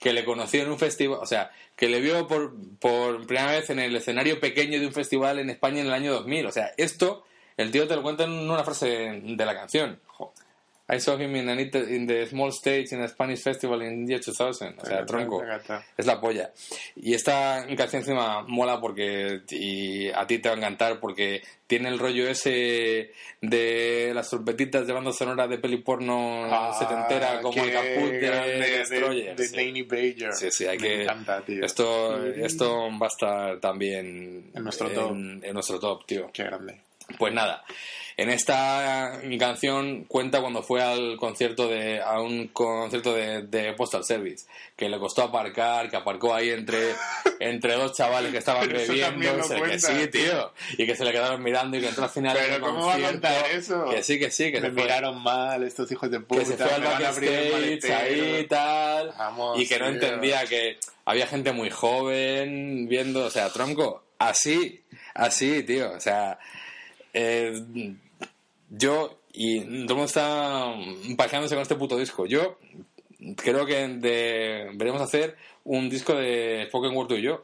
que 0.00 0.12
le 0.12 0.24
conoció 0.24 0.62
en 0.62 0.70
un 0.70 0.78
festival, 0.78 1.18
o 1.22 1.26
sea, 1.26 1.50
que 1.76 1.88
le 1.88 2.00
vio 2.00 2.26
por, 2.26 2.54
por 2.80 3.26
primera 3.26 3.52
vez 3.52 3.70
en 3.70 3.78
el 3.78 3.94
escenario 3.94 4.40
pequeño 4.40 4.80
de 4.80 4.86
un 4.86 4.92
festival 4.92 5.38
en 5.38 5.50
España 5.50 5.80
en 5.80 5.86
el 5.86 5.92
año 5.92 6.12
2000. 6.12 6.46
O 6.46 6.52
sea, 6.52 6.72
esto, 6.76 7.24
el 7.56 7.70
tío 7.70 7.86
te 7.88 7.96
lo 7.96 8.02
cuenta 8.02 8.24
en 8.24 8.30
una 8.32 8.64
frase 8.64 9.20
de 9.24 9.44
la 9.46 9.54
canción. 9.54 9.98
I 10.86 11.00
saw 11.00 11.16
him 11.18 11.34
in, 11.34 11.48
an 11.48 11.58
in 11.58 12.06
the 12.06 12.26
small 12.26 12.50
stage 12.52 12.88
in 12.92 13.00
a 13.00 13.08
Spanish 13.08 13.42
festival 13.42 13.80
in 13.80 14.04
the 14.04 14.12
year 14.12 14.20
2000. 14.22 14.74
O 14.78 14.84
sea, 14.84 15.06
tronco. 15.06 15.42
Es 15.96 16.04
la 16.04 16.20
polla. 16.20 16.52
Y 16.94 17.14
esta 17.14 17.64
canción 17.74 18.02
encima 18.02 18.42
mola 18.46 18.78
porque 18.82 19.40
y 19.48 20.10
a 20.10 20.26
ti 20.26 20.40
te 20.40 20.50
va 20.50 20.56
a 20.56 20.58
encantar 20.58 21.00
porque 21.00 21.40
tiene 21.66 21.88
el 21.88 21.98
rollo 21.98 22.28
ese 22.28 23.12
de 23.40 24.12
las 24.14 24.28
trompetitas 24.28 24.86
de 24.86 24.92
banda 24.92 25.10
sonora 25.12 25.48
de 25.48 25.56
peli 25.56 25.78
porno 25.78 26.44
Ah, 26.52 26.76
setentera 26.78 27.40
como 27.40 27.64
el 27.64 27.72
caput 27.72 28.10
de. 28.10 28.20
De, 28.20 29.34
de 29.36 29.48
sí. 29.48 29.56
Danny 29.56 29.82
Bayer. 29.84 30.34
Sí, 30.34 30.48
sí, 30.50 30.66
hay 30.66 30.78
Me 30.78 30.86
que... 30.86 31.02
encanta, 31.04 31.40
tío. 31.40 31.64
Esto, 31.64 32.22
esto 32.26 32.90
va 33.00 33.06
a 33.06 33.08
estar 33.08 33.58
también 33.60 34.50
En 34.54 34.62
nuestro 34.62 34.90
top. 34.90 35.12
en- 35.12 35.40
en 35.42 35.54
nuestro 35.54 35.78
top, 35.80 36.04
tío. 36.04 36.30
Qué 36.30 36.44
grande. 36.44 36.82
Pues 37.18 37.34
nada, 37.34 37.62
en 38.16 38.30
esta 38.30 39.20
canción 39.38 40.04
cuenta 40.04 40.40
cuando 40.40 40.62
fue 40.62 40.82
al 40.82 41.16
concierto 41.18 41.68
de 41.68 42.00
a 42.00 42.20
un 42.20 42.48
concierto 42.48 43.12
de, 43.12 43.42
de 43.42 43.72
Postal 43.74 44.04
Service, 44.04 44.46
que 44.74 44.88
le 44.88 44.98
costó 44.98 45.22
aparcar, 45.22 45.90
que 45.90 45.96
aparcó 45.96 46.34
ahí 46.34 46.48
entre 46.50 46.94
entre 47.40 47.74
dos 47.74 47.94
chavales 47.94 48.32
que 48.32 48.38
estaban 48.38 48.66
Pero 48.68 48.78
bebiendo, 48.78 49.42
se- 49.42 49.60
que 49.62 49.78
sí, 49.78 50.06
tío, 50.10 50.52
y 50.78 50.86
que 50.86 50.96
se 50.96 51.04
le 51.04 51.12
quedaron 51.12 51.42
mirando 51.42 51.76
y 51.76 51.80
que 51.82 51.88
entró 51.88 52.04
al 52.04 52.10
final 52.10 52.36
Pero 52.40 52.52
del 52.54 52.60
¿cómo 52.62 52.86
va 52.86 52.92
a 52.94 52.96
concierto, 52.96 53.12
contar 53.28 53.50
eso? 53.50 53.84
que 53.90 54.02
sí, 54.02 54.18
que 54.18 54.30
sí, 54.30 54.50
que 54.50 54.60
me 54.60 54.68
se 54.68 54.72
fue, 54.72 54.82
miraron 54.82 55.22
mal 55.22 55.62
estos 55.62 55.92
hijos 55.92 56.10
de 56.10 56.20
puta. 56.20 56.40
que 56.40 56.46
se 56.46 56.56
fue 56.56 56.72
al 56.72 56.82
backstage 56.82 57.84
ahí 57.90 58.36
y 58.40 58.46
tal, 58.46 59.12
Vamos, 59.18 59.60
y 59.60 59.66
que 59.68 59.78
no 59.78 59.86
tío. 59.86 59.94
entendía 59.94 60.46
que 60.46 60.78
había 61.04 61.26
gente 61.26 61.52
muy 61.52 61.68
joven 61.70 62.88
viendo, 62.88 63.26
o 63.26 63.30
sea, 63.30 63.50
tronco, 63.50 64.04
así, 64.18 64.82
así, 65.14 65.62
tío, 65.64 65.92
o 65.92 66.00
sea, 66.00 66.38
eh, 67.14 67.62
yo 68.70 69.18
y 69.32 69.60
todo 69.60 69.80
el 69.82 69.86
está 70.04 70.74
pajeándose 71.16 71.54
con 71.54 71.62
este 71.62 71.74
puto 71.76 71.96
disco. 71.96 72.26
Yo 72.26 72.58
creo 73.36 73.66
que 73.66 73.88
de- 73.88 74.68
deberíamos 74.72 75.00
hacer 75.02 75.36
un 75.64 75.88
disco 75.88 76.14
de 76.14 76.64
Spoken 76.68 76.94
Word 76.94 77.08
tú 77.08 77.14
y 77.14 77.22
yo. 77.22 77.42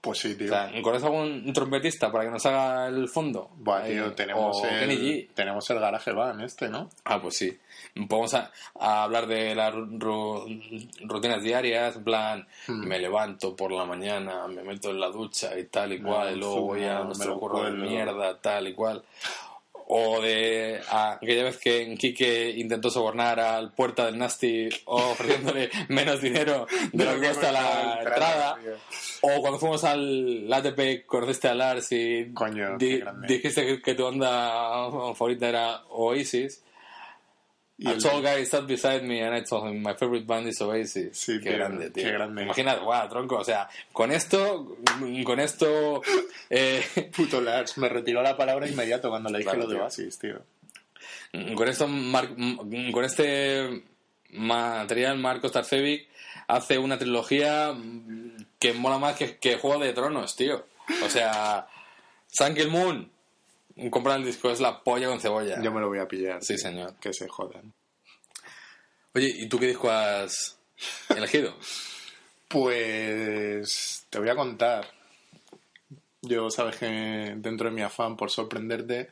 Pues 0.00 0.18
sí, 0.18 0.32
O 0.32 0.36
tío. 0.38 0.48
sea, 0.48 0.72
¿conoces 0.82 1.04
algún 1.04 1.52
trompetista 1.52 2.10
para 2.10 2.24
que 2.24 2.30
nos 2.30 2.46
haga 2.46 2.88
el 2.88 3.06
fondo? 3.08 3.50
Buah, 3.56 3.84
tío, 3.84 4.06
Eh, 4.06 4.10
tenemos, 4.12 4.56
o 4.56 4.66
el, 4.66 5.28
tenemos 5.34 5.68
el 5.68 5.78
garaje 5.78 6.12
van 6.12 6.40
este, 6.40 6.68
¿no? 6.70 6.88
Ah, 7.04 7.20
pues 7.20 7.36
sí. 7.36 7.58
Podemos 8.08 8.32
a, 8.34 8.50
a 8.78 9.02
hablar 9.04 9.26
de 9.26 9.54
las 9.54 9.74
ru- 9.74 10.90
rutinas 11.02 11.42
diarias, 11.42 11.96
en 11.96 12.04
plan, 12.04 12.48
Hmm. 12.66 12.86
me 12.86 12.98
levanto 12.98 13.54
por 13.54 13.72
la 13.72 13.84
mañana, 13.84 14.46
me 14.48 14.62
meto 14.62 14.88
en 14.90 15.00
la 15.00 15.08
ducha 15.08 15.58
y 15.58 15.64
tal 15.64 15.92
y 15.92 16.00
cual, 16.00 16.34
y 16.34 16.38
luego 16.38 16.62
voy 16.62 16.84
a 16.84 17.00
nuestro 17.04 17.38
curro 17.38 17.64
de 17.64 17.72
mierda, 17.72 18.40
tal 18.40 18.68
y 18.68 18.74
cual. 18.74 19.02
O 19.92 20.20
de 20.20 20.80
a- 20.88 21.14
aquella 21.14 21.42
vez 21.44 21.56
que 21.58 21.96
Quique 21.98 22.50
intentó 22.56 22.90
sobornar 22.90 23.40
al 23.40 23.72
puerta 23.72 24.06
del 24.06 24.18
Nasty 24.18 24.68
ofreciéndole 24.84 25.68
menos 25.88 26.20
dinero 26.20 26.66
de 26.92 27.04
lo 27.04 27.14
que 27.14 27.18
cuesta 27.26 27.50
la 27.50 27.98
entrada. 27.98 28.56
O 29.22 29.40
cuando 29.40 29.58
fuimos 29.58 29.82
al 29.82 30.48
ATP, 30.52 31.04
conociste 31.06 31.48
a 31.48 31.54
Lars 31.56 31.90
y 31.90 32.32
Coño, 32.32 32.78
di- 32.78 33.02
dijiste 33.26 33.66
que, 33.66 33.82
que 33.82 33.94
tu 33.94 34.04
banda 34.04 34.90
favorita 35.14 35.48
era 35.48 35.82
Oasis. 35.90 36.62
A 37.86 37.92
el- 37.92 38.02
tall 38.02 38.20
guy 38.22 38.44
sat 38.44 38.66
beside 38.66 39.02
me 39.02 39.22
and 39.24 39.34
I 39.36 39.42
told 39.42 39.68
him 39.70 39.82
my 39.82 39.94
favorite 39.94 40.26
band 40.26 40.46
is 40.48 40.60
Oasis. 40.60 41.16
Sí, 41.18 41.38
qué 41.40 41.50
tío, 41.50 41.58
grande, 41.58 41.90
tío. 41.90 42.04
qué 42.04 42.10
grande. 42.12 42.42
Imagínate, 42.42 42.80
guau, 42.82 43.08
tronco. 43.08 43.36
O 43.38 43.44
sea, 43.44 43.68
con 43.92 44.10
esto, 44.12 44.76
con 45.24 45.40
esto, 45.40 46.02
eh, 46.50 46.82
Puto 47.16 47.40
Lars, 47.40 47.78
me 47.78 47.88
retiró 47.88 48.22
la 48.22 48.36
palabra 48.36 48.68
inmediato 48.68 49.08
cuando 49.08 49.30
le 49.30 49.38
dije 49.38 49.50
Claro, 49.50 49.62
lo 49.62 49.68
de 49.68 49.74
tío. 49.76 49.84
Oasis, 49.84 50.18
tío. 50.18 50.42
con 51.54 51.68
esto, 51.68 51.86
Mar- 51.88 52.34
con 52.92 53.04
este 53.04 53.84
material, 54.32 55.18
Marcos 55.18 55.52
Tarcevic 55.52 56.08
hace 56.48 56.78
una 56.78 56.98
trilogía 56.98 57.74
que 58.58 58.72
mola 58.72 58.98
más 58.98 59.16
que, 59.16 59.36
que 59.38 59.56
Juego 59.56 59.78
de 59.82 59.92
Tronos, 59.92 60.36
tío. 60.36 60.66
O 61.04 61.08
sea, 61.08 61.66
San 62.26 62.54
Kill 62.54 62.68
Moon, 62.68 63.10
comprar 63.88 64.18
el 64.18 64.26
disco 64.26 64.50
es 64.50 64.60
la 64.60 64.82
polla 64.82 65.08
con 65.08 65.20
cebolla. 65.20 65.62
Yo 65.62 65.72
me 65.72 65.80
lo 65.80 65.88
voy 65.88 66.00
a 66.00 66.08
pillar. 66.08 66.42
Sí, 66.42 66.56
tío. 66.56 66.58
señor. 66.58 66.94
Que 67.00 67.14
se 67.14 67.28
jodan. 67.28 67.72
Oye, 69.14 69.32
¿y 69.38 69.48
tú 69.48 69.58
qué 69.58 69.68
disco 69.68 69.90
has 69.90 70.58
elegido? 71.08 71.56
Pues 72.48 74.06
te 74.10 74.18
voy 74.18 74.28
a 74.28 74.36
contar. 74.36 74.86
Yo 76.22 76.50
sabes 76.50 76.76
que 76.76 77.34
dentro 77.36 77.70
de 77.70 77.74
mi 77.74 77.82
afán 77.82 78.16
por 78.16 78.30
sorprenderte, 78.30 79.08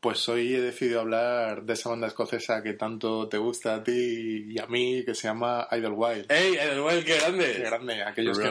pues 0.00 0.28
hoy 0.28 0.54
he 0.54 0.60
decidido 0.60 1.00
hablar 1.00 1.62
de 1.62 1.74
esa 1.74 1.90
banda 1.90 2.08
escocesa 2.08 2.62
que 2.62 2.72
tanto 2.72 3.28
te 3.28 3.38
gusta 3.38 3.76
a 3.76 3.84
ti 3.84 4.46
y 4.48 4.58
a 4.58 4.66
mí, 4.66 5.04
que 5.04 5.14
se 5.14 5.28
llama 5.28 5.68
Idlewild. 5.70 6.30
¡Ey, 6.30 6.54
Edelweiss, 6.54 7.04
qué 7.04 7.16
grande! 7.18 7.52
Qué 7.52 7.62
grande, 7.62 8.02
aquellos 8.02 8.38
que... 8.38 8.48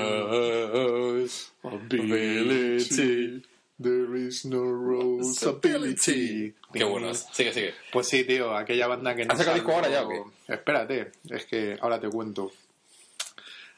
Ability, 1.64 3.44
there 3.82 4.16
is 4.28 4.46
no 4.46 5.20
ability. 5.48 6.54
Qué 6.74 6.84
buenos. 6.84 7.28
Sigue, 7.32 7.54
sigue. 7.54 7.74
Pues 7.92 8.08
sí, 8.08 8.24
tío, 8.24 8.56
aquella 8.56 8.88
banda 8.88 9.16
que 9.16 9.26
no 9.26 9.34
¿Has 9.34 9.40
sacado 9.40 9.56
disco 9.56 9.72
ahora 9.72 9.90
ya 9.90 10.04
o 10.04 10.10
qué? 10.10 10.22
Espérate, 10.48 11.12
es 11.30 11.46
que 11.46 11.78
ahora 11.82 12.00
te 12.00 12.10
cuento. 12.10 12.52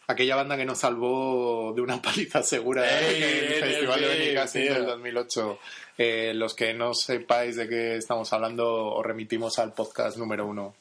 Aquella 0.08 0.36
banda 0.36 0.58
que 0.58 0.66
nos 0.66 0.80
salvó 0.80 1.74
de 1.74 1.82
una 1.82 2.02
paliza 2.02 2.44
segura 2.44 2.86
Ey, 3.00 3.24
en 3.24 3.54
el 3.54 3.63
Festival 3.63 4.02
de 4.02 4.46
tío. 4.52 4.74
del 4.74 4.86
2008. 4.86 5.60
Eh, 5.98 6.34
los 6.34 6.54
que 6.56 6.74
no 6.74 6.94
sepáis 6.94 7.56
de 7.56 7.70
qué 7.70 7.96
estamos 7.98 8.34
hablando, 8.34 8.94
os 8.94 9.06
remitimos 9.06 9.60
al 9.60 9.74
podcast 9.74 10.18
número 10.18 10.46
uno. 10.46 10.76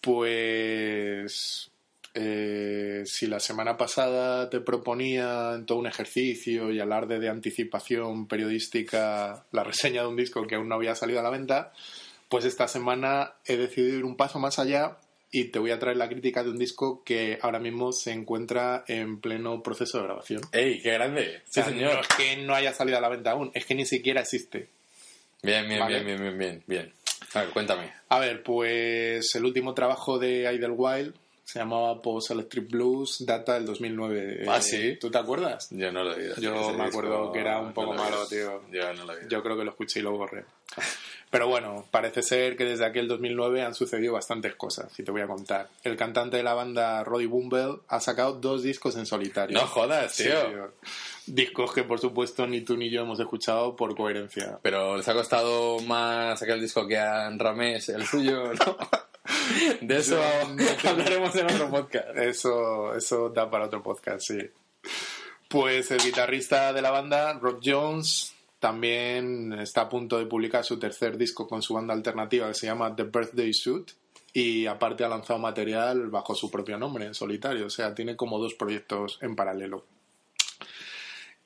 Pues 0.00 1.70
eh, 2.16 3.02
si 3.04 3.26
la 3.26 3.38
semana 3.38 3.76
pasada 3.76 4.48
te 4.50 4.60
proponía 4.60 5.52
en 5.54 5.66
todo 5.66 5.78
un 5.78 5.86
ejercicio 5.86 6.72
y 6.72 6.80
alarde 6.80 7.18
de 7.20 7.28
anticipación 7.28 8.26
periodística 8.26 9.44
la 9.52 9.62
reseña 9.64 10.02
de 10.02 10.08
un 10.08 10.16
disco 10.16 10.46
que 10.46 10.54
aún 10.54 10.68
no 10.68 10.74
había 10.76 10.94
salido 10.94 11.20
a 11.20 11.22
la 11.22 11.30
venta, 11.30 11.72
pues 12.28 12.44
esta 12.44 12.66
semana 12.68 13.34
he 13.44 13.56
decidido 13.56 13.98
ir 13.98 14.04
un 14.04 14.16
paso 14.16 14.38
más 14.38 14.58
allá 14.58 14.96
y 15.30 15.44
te 15.50 15.58
voy 15.58 15.70
a 15.72 15.78
traer 15.78 15.98
la 15.98 16.08
crítica 16.08 16.42
de 16.42 16.50
un 16.50 16.58
disco 16.58 17.02
que 17.04 17.38
ahora 17.42 17.58
mismo 17.58 17.92
se 17.92 18.12
encuentra 18.12 18.84
en 18.88 19.20
pleno 19.20 19.62
proceso 19.62 19.98
de 19.98 20.04
grabación. 20.04 20.40
¡Ey, 20.52 20.80
qué 20.80 20.92
grande! 20.92 21.42
Sí, 21.44 21.60
O 21.60 21.64
sea, 21.64 21.64
señor. 21.66 21.94
No 21.94 22.00
es 22.00 22.08
que 22.08 22.36
no 22.38 22.54
haya 22.54 22.72
salido 22.72 22.96
a 22.96 23.00
la 23.02 23.08
venta 23.10 23.32
aún, 23.32 23.50
es 23.52 23.66
que 23.66 23.74
ni 23.74 23.84
siquiera 23.84 24.22
existe. 24.22 24.68
Bien, 25.42 25.68
bien, 25.68 25.80
Vale. 25.80 26.02
bien, 26.02 26.06
bien, 26.06 26.22
bien, 26.22 26.38
bien, 26.38 26.62
bien. 26.66 26.92
A 27.34 27.42
ver, 27.42 27.50
cuéntame. 27.50 27.92
A 28.08 28.18
ver, 28.18 28.42
pues 28.42 29.34
el 29.34 29.44
último 29.44 29.74
trabajo 29.74 30.18
de 30.18 30.50
Idlewild 30.54 31.14
se 31.46 31.60
llamaba 31.60 32.02
Post 32.02 32.32
Electric 32.32 32.68
Blues, 32.68 33.24
data 33.24 33.54
del 33.54 33.64
2009. 33.66 34.46
Ah, 34.48 34.58
Eh, 34.58 34.62
¿sí? 34.62 34.96
¿Tú 35.00 35.12
te 35.12 35.18
acuerdas? 35.18 35.68
Yo 35.70 35.92
no 35.92 36.02
lo 36.02 36.12
he 36.12 36.16
oído. 36.16 36.34
Yo 36.40 36.52
me 36.52 36.58
disco 36.60 36.82
acuerdo 36.82 37.32
que 37.32 37.38
era 37.38 37.60
un 37.60 37.72
poco 37.72 37.94
malo, 37.94 38.26
tío. 38.26 38.62
Yo 38.72 38.92
no 38.94 39.04
lo 39.04 39.12
he 39.12 39.16
oído. 39.18 39.28
Yo 39.28 39.42
creo 39.44 39.56
que 39.56 39.62
lo 39.64 39.70
escuché 39.70 40.00
y 40.00 40.02
lo 40.02 40.10
borré. 40.10 40.44
Pero 41.30 41.46
bueno, 41.46 41.86
parece 41.92 42.22
ser 42.22 42.56
que 42.56 42.64
desde 42.64 42.84
aquel 42.84 43.06
2009 43.06 43.62
han 43.62 43.74
sucedido 43.74 44.14
bastantes 44.14 44.56
cosas, 44.56 44.96
y 44.98 45.04
te 45.04 45.10
voy 45.12 45.20
a 45.22 45.26
contar. 45.28 45.68
El 45.84 45.96
cantante 45.96 46.36
de 46.36 46.42
la 46.42 46.54
banda, 46.54 47.02
Roddy 47.04 47.26
Bumble, 47.26 47.78
ha 47.88 48.00
sacado 48.00 48.34
dos 48.34 48.62
discos 48.64 48.96
en 48.96 49.06
solitario. 49.06 49.56
No 49.58 49.66
jodas, 49.68 50.14
Sí, 50.14 50.24
tío. 50.24 50.46
tío. 50.48 50.72
Discos 51.26 51.72
que, 51.72 51.82
por 51.84 51.98
supuesto, 52.00 52.46
ni 52.46 52.60
tú 52.62 52.76
ni 52.76 52.90
yo 52.90 53.02
hemos 53.02 53.18
escuchado 53.20 53.74
por 53.76 53.96
coherencia. 53.96 54.58
Pero 54.62 54.96
les 54.96 55.08
ha 55.08 55.14
costado 55.14 55.78
más 55.80 56.40
aquel 56.42 56.60
disco 56.60 56.86
que 56.86 56.98
a 56.98 57.28
Ramés, 57.30 57.88
el 57.88 58.04
suyo, 58.04 58.52
¿no? 58.52 58.76
De 59.80 59.96
eso 59.98 60.20
no 60.54 60.90
hablaremos 60.90 61.34
en 61.36 61.46
otro 61.46 61.70
podcast. 61.70 62.16
Eso, 62.16 62.94
eso 62.94 63.28
da 63.30 63.50
para 63.50 63.66
otro 63.66 63.82
podcast, 63.82 64.20
sí. 64.26 64.38
Pues 65.48 65.90
el 65.90 65.98
guitarrista 66.00 66.72
de 66.72 66.82
la 66.82 66.90
banda, 66.90 67.34
Rob 67.34 67.60
Jones, 67.64 68.34
también 68.58 69.52
está 69.52 69.82
a 69.82 69.88
punto 69.88 70.18
de 70.18 70.26
publicar 70.26 70.64
su 70.64 70.78
tercer 70.78 71.16
disco 71.16 71.46
con 71.46 71.62
su 71.62 71.74
banda 71.74 71.94
alternativa 71.94 72.48
que 72.48 72.54
se 72.54 72.66
llama 72.66 72.94
The 72.94 73.04
Birthday 73.04 73.52
Suit. 73.52 73.90
y 74.32 74.66
aparte 74.66 75.04
ha 75.04 75.08
lanzado 75.08 75.38
material 75.38 76.08
bajo 76.08 76.34
su 76.34 76.50
propio 76.50 76.76
nombre, 76.78 77.06
en 77.06 77.14
solitario. 77.14 77.66
O 77.66 77.70
sea, 77.70 77.94
tiene 77.94 78.16
como 78.16 78.38
dos 78.38 78.54
proyectos 78.54 79.18
en 79.22 79.34
paralelo. 79.34 79.84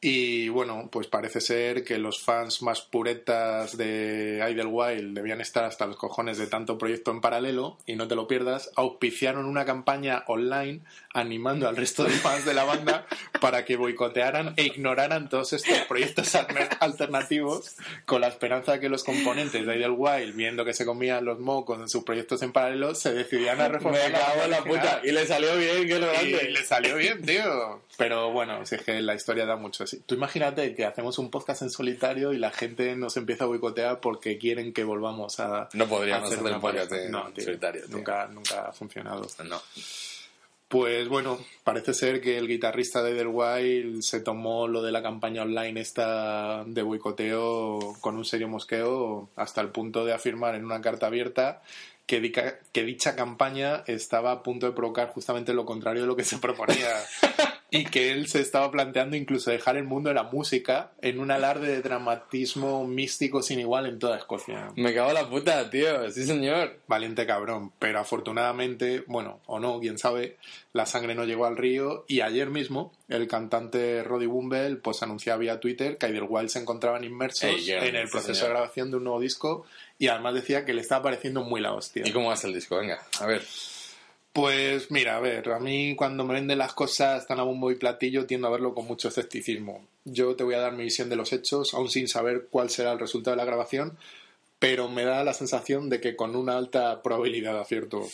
Y 0.03 0.49
bueno, 0.49 0.89
pues 0.91 1.09
parece 1.09 1.43
ser 1.43 1.85
que 1.85 1.99
los 1.99 2.23
fans 2.23 2.63
más 2.63 2.81
puretas 2.81 3.77
de 3.77 4.43
Idlewild 4.51 5.15
debían 5.15 5.43
estar 5.43 5.65
hasta 5.65 5.87
los 5.87 5.97
cojones 5.97 6.39
de 6.39 6.47
tanto 6.47 6.79
proyecto 6.79 7.11
en 7.11 7.21
paralelo, 7.21 7.77
y 7.85 7.97
no 7.97 8.09
te 8.09 8.15
lo 8.15 8.27
pierdas, 8.27 8.71
auspiciaron 8.77 9.45
una 9.45 9.67
campaña 9.67 10.25
online 10.27 10.81
animando 11.13 11.69
al 11.69 11.77
resto 11.77 12.05
de 12.05 12.11
fans 12.11 12.47
de 12.47 12.55
la 12.55 12.65
banda 12.65 13.07
para 13.43 13.67
que 13.67 13.77
boicotearan 13.77 14.55
e 14.57 14.65
ignoraran 14.65 15.29
todos 15.29 15.53
estos 15.53 15.79
proyectos 15.81 16.35
alternativos 16.81 17.77
con 18.07 18.23
la 18.23 18.29
esperanza 18.29 18.73
de 18.73 18.81
que 18.81 18.89
los 18.89 19.05
componentes 19.05 19.67
de 19.67 19.77
Idlewild, 19.77 20.35
viendo 20.35 20.65
que 20.65 20.73
se 20.73 20.87
comían 20.87 21.27
los 21.27 21.41
mocos 21.41 21.79
en 21.79 21.91
sus 21.91 22.05
proyectos 22.05 22.41
en 22.41 22.53
paralelo, 22.53 22.95
se 22.95 23.13
decidían 23.13 23.61
a 23.61 23.69
reformar. 23.69 24.01
Me 24.11 24.49
la 24.49 24.65
puta. 24.65 25.01
Y 25.05 25.13
le 25.13 25.27
salió 25.27 25.57
bien, 25.59 25.87
que 25.87 25.99
lo 25.99 26.07
grande. 26.07 26.47
Y 26.49 26.53
le 26.53 26.65
salió 26.65 26.97
bien, 26.97 27.23
tío. 27.23 27.83
Pero 27.99 28.31
bueno, 28.31 28.65
si 28.65 28.77
es 28.77 28.83
que 28.83 29.01
la 29.03 29.15
historia 29.15 29.45
da 29.45 29.57
mucho 29.57 29.85
Tú 30.07 30.15
imagínate 30.15 30.75
que 30.75 30.85
hacemos 30.85 31.19
un 31.19 31.31
podcast 31.31 31.63
en 31.63 31.71
solitario 31.71 32.33
y 32.33 32.39
la 32.39 32.51
gente 32.51 32.95
nos 32.97 33.17
empieza 33.17 33.45
a 33.45 33.47
boicotear 33.47 34.01
porque 34.01 34.39
quieren 34.39 34.73
que 34.73 34.85
volvamos 34.85 35.41
a. 35.41 35.69
No 35.73 35.87
podríamos 35.87 36.33
hacer, 36.33 36.43
un 36.43 36.61
podcast 36.61 36.93
en 36.93 37.13
solitario. 37.43 37.83
Nunca, 37.89 38.27
nunca 38.29 38.69
ha 38.69 38.73
funcionado. 38.73 39.27
No. 39.45 39.61
Pues 40.71 41.09
bueno, 41.09 41.37
parece 41.65 41.95
ser 41.95 42.21
que 42.21 42.39
el 42.39 42.47
guitarrista 42.47 43.03
de 43.03 43.27
Wild 43.27 44.03
se 44.03 44.21
tomó 44.21 44.69
lo 44.69 44.83
de 44.83 44.93
la 44.93 45.03
campaña 45.03 45.43
online 45.43 45.81
esta 45.81 46.63
de 46.65 46.83
boicoteo 46.83 47.97
con 48.01 48.17
un 48.17 48.25
serio 48.25 48.47
mosqueo 48.47 49.31
hasta 49.35 49.63
el 49.63 49.71
punto 49.71 50.05
de 50.05 50.13
afirmar 50.13 50.55
en 50.55 50.65
una 50.65 50.81
carta 50.81 51.07
abierta 51.07 51.61
que, 52.07 52.33
que 52.73 52.85
dicha 52.85 53.17
campaña 53.17 53.83
estaba 53.89 54.31
a 54.31 54.43
punto 54.45 54.67
de 54.67 54.73
provocar 54.73 55.09
justamente 55.09 55.55
lo 55.55 55.65
contrario 55.65 56.03
de 56.03 56.07
lo 56.07 56.15
que 56.15 56.23
se 56.23 56.39
proponía. 56.39 56.95
y 57.71 57.85
que 57.85 58.13
él 58.13 58.27
se 58.29 58.41
estaba 58.41 58.71
planteando 58.71 59.17
incluso 59.17 59.51
dejar 59.51 59.77
el 59.77 59.85
mundo 59.85 60.09
de 60.09 60.15
la 60.15 60.25
música 60.25 60.93
en 61.01 61.21
un 61.21 61.31
alarde 61.31 61.69
de 61.69 61.83
dramatismo 61.83 62.87
místico 62.87 63.43
sin 63.43 63.61
igual 63.61 63.87
en 63.87 63.99
toda 63.99 64.19
Escocia. 64.19 64.73
Me 64.77 64.95
cago 64.95 65.09
en 65.09 65.15
la 65.15 65.29
puta, 65.29 65.71
tío, 65.71 66.11
sí 66.11 66.27
señor. 66.27 66.79
Valiente 66.87 67.27
cabrón, 67.27 67.73
pero 67.79 68.01
afortunadamente, 68.01 69.05
bueno, 69.07 69.41
o 69.47 69.61
no, 69.61 69.79
quién 69.81 69.99
sabe, 69.99 70.37
la 70.73 70.87
sangre 70.87 71.15
no 71.15 71.25
llegó 71.25 71.47
al 71.47 71.57
río 71.57 72.05
y 72.09 72.21
ayer 72.21 72.51
mismo 72.51 72.93
el 73.09 73.27
cantante 73.29 74.03
Roddy 74.03 74.27
Bumble 74.27 74.77
pues 74.77 75.03
anunciaba 75.03 75.39
vía 75.39 75.61
Twitter 75.61 75.97
que 75.97 76.09
Idlewild 76.09 76.49
se 76.49 76.61
encontraban 76.61 77.05
inmersos 77.05 77.51
en 77.69 77.97
el 77.97 78.09
proceso 78.09 78.45
de 78.45 78.51
grabación 78.51 78.91
de 78.91 78.97
un 78.97 79.05
nuevo 79.05 79.21
disco 79.21 79.67
y 79.99 80.09
además 80.09 80.35
decía 80.35 80.65
que 80.65 80.73
le 80.73 80.81
estaba 80.81 81.03
pareciendo 81.03 81.43
muy 81.43 81.61
la 81.61 81.73
hostia. 81.73 82.03
¿Y 82.07 82.13
cómo 82.13 82.35
ser 82.35 82.49
el 82.49 82.55
disco? 82.55 82.79
Venga, 82.79 83.03
a 83.21 83.27
ver. 83.27 83.43
Pues 84.33 84.93
mira, 84.93 85.17
a 85.17 85.21
ver, 85.21 85.51
a 85.51 85.59
mí 85.59 85.97
cuando 85.97 86.25
me 86.25 86.35
venden 86.35 86.59
las 86.59 86.73
cosas 86.73 87.27
tan 87.27 87.41
a 87.41 87.43
bombo 87.43 87.73
y 87.73 87.75
platillo 87.75 88.27
tiendo 88.27 88.47
a 88.47 88.51
verlo 88.51 88.75
con 88.75 88.87
mucho 88.87 89.09
escepticismo. 89.09 89.85
Yo 90.05 90.37
te 90.37 90.45
voy 90.45 90.55
a 90.55 90.61
dar 90.61 90.73
mi 90.73 90.85
visión 90.85 91.09
de 91.09 91.17
los 91.17 91.33
hechos, 91.33 91.75
aún 91.75 91.91
sin 91.91 92.07
saber 92.07 92.47
cuál 92.49 92.71
será 92.71 92.93
el 92.93 93.01
resultado 93.01 93.37
de 93.37 93.43
la 93.43 93.45
grabación, 93.45 93.99
pero 94.61 94.89
me 94.89 95.05
da 95.05 95.25
la 95.25 95.35
sensación 95.35 95.89
de 95.91 96.01
que 96.01 96.15
con 96.15 96.37
una 96.37 96.57
alta 96.57 97.03
probabilidad 97.03 97.55
de 97.55 97.61
acierto. 97.61 98.07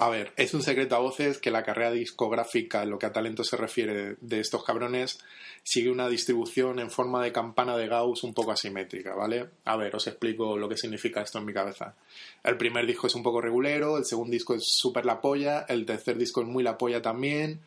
A 0.00 0.08
ver, 0.08 0.32
es 0.38 0.54
un 0.54 0.62
secreto 0.62 0.96
a 0.96 1.00
voces 1.00 1.36
que 1.36 1.50
la 1.50 1.62
carrera 1.62 1.90
discográfica, 1.90 2.86
lo 2.86 2.98
que 2.98 3.04
a 3.04 3.12
talento 3.12 3.44
se 3.44 3.58
refiere, 3.58 4.16
de 4.22 4.40
estos 4.40 4.64
cabrones, 4.64 5.20
sigue 5.62 5.90
una 5.90 6.08
distribución 6.08 6.78
en 6.78 6.90
forma 6.90 7.22
de 7.22 7.32
campana 7.32 7.76
de 7.76 7.86
Gauss 7.86 8.22
un 8.22 8.32
poco 8.32 8.50
asimétrica, 8.50 9.14
¿vale? 9.14 9.50
A 9.66 9.76
ver, 9.76 9.94
os 9.94 10.06
explico 10.06 10.56
lo 10.56 10.70
que 10.70 10.78
significa 10.78 11.20
esto 11.20 11.36
en 11.36 11.44
mi 11.44 11.52
cabeza. 11.52 11.96
El 12.42 12.56
primer 12.56 12.86
disco 12.86 13.08
es 13.08 13.14
un 13.14 13.22
poco 13.22 13.42
regulero, 13.42 13.98
el 13.98 14.06
segundo 14.06 14.32
disco 14.32 14.54
es 14.54 14.64
súper 14.64 15.04
la 15.04 15.20
polla, 15.20 15.66
el 15.68 15.84
tercer 15.84 16.16
disco 16.16 16.40
es 16.40 16.48
muy 16.48 16.62
la 16.64 16.78
polla 16.78 17.02
también, 17.02 17.60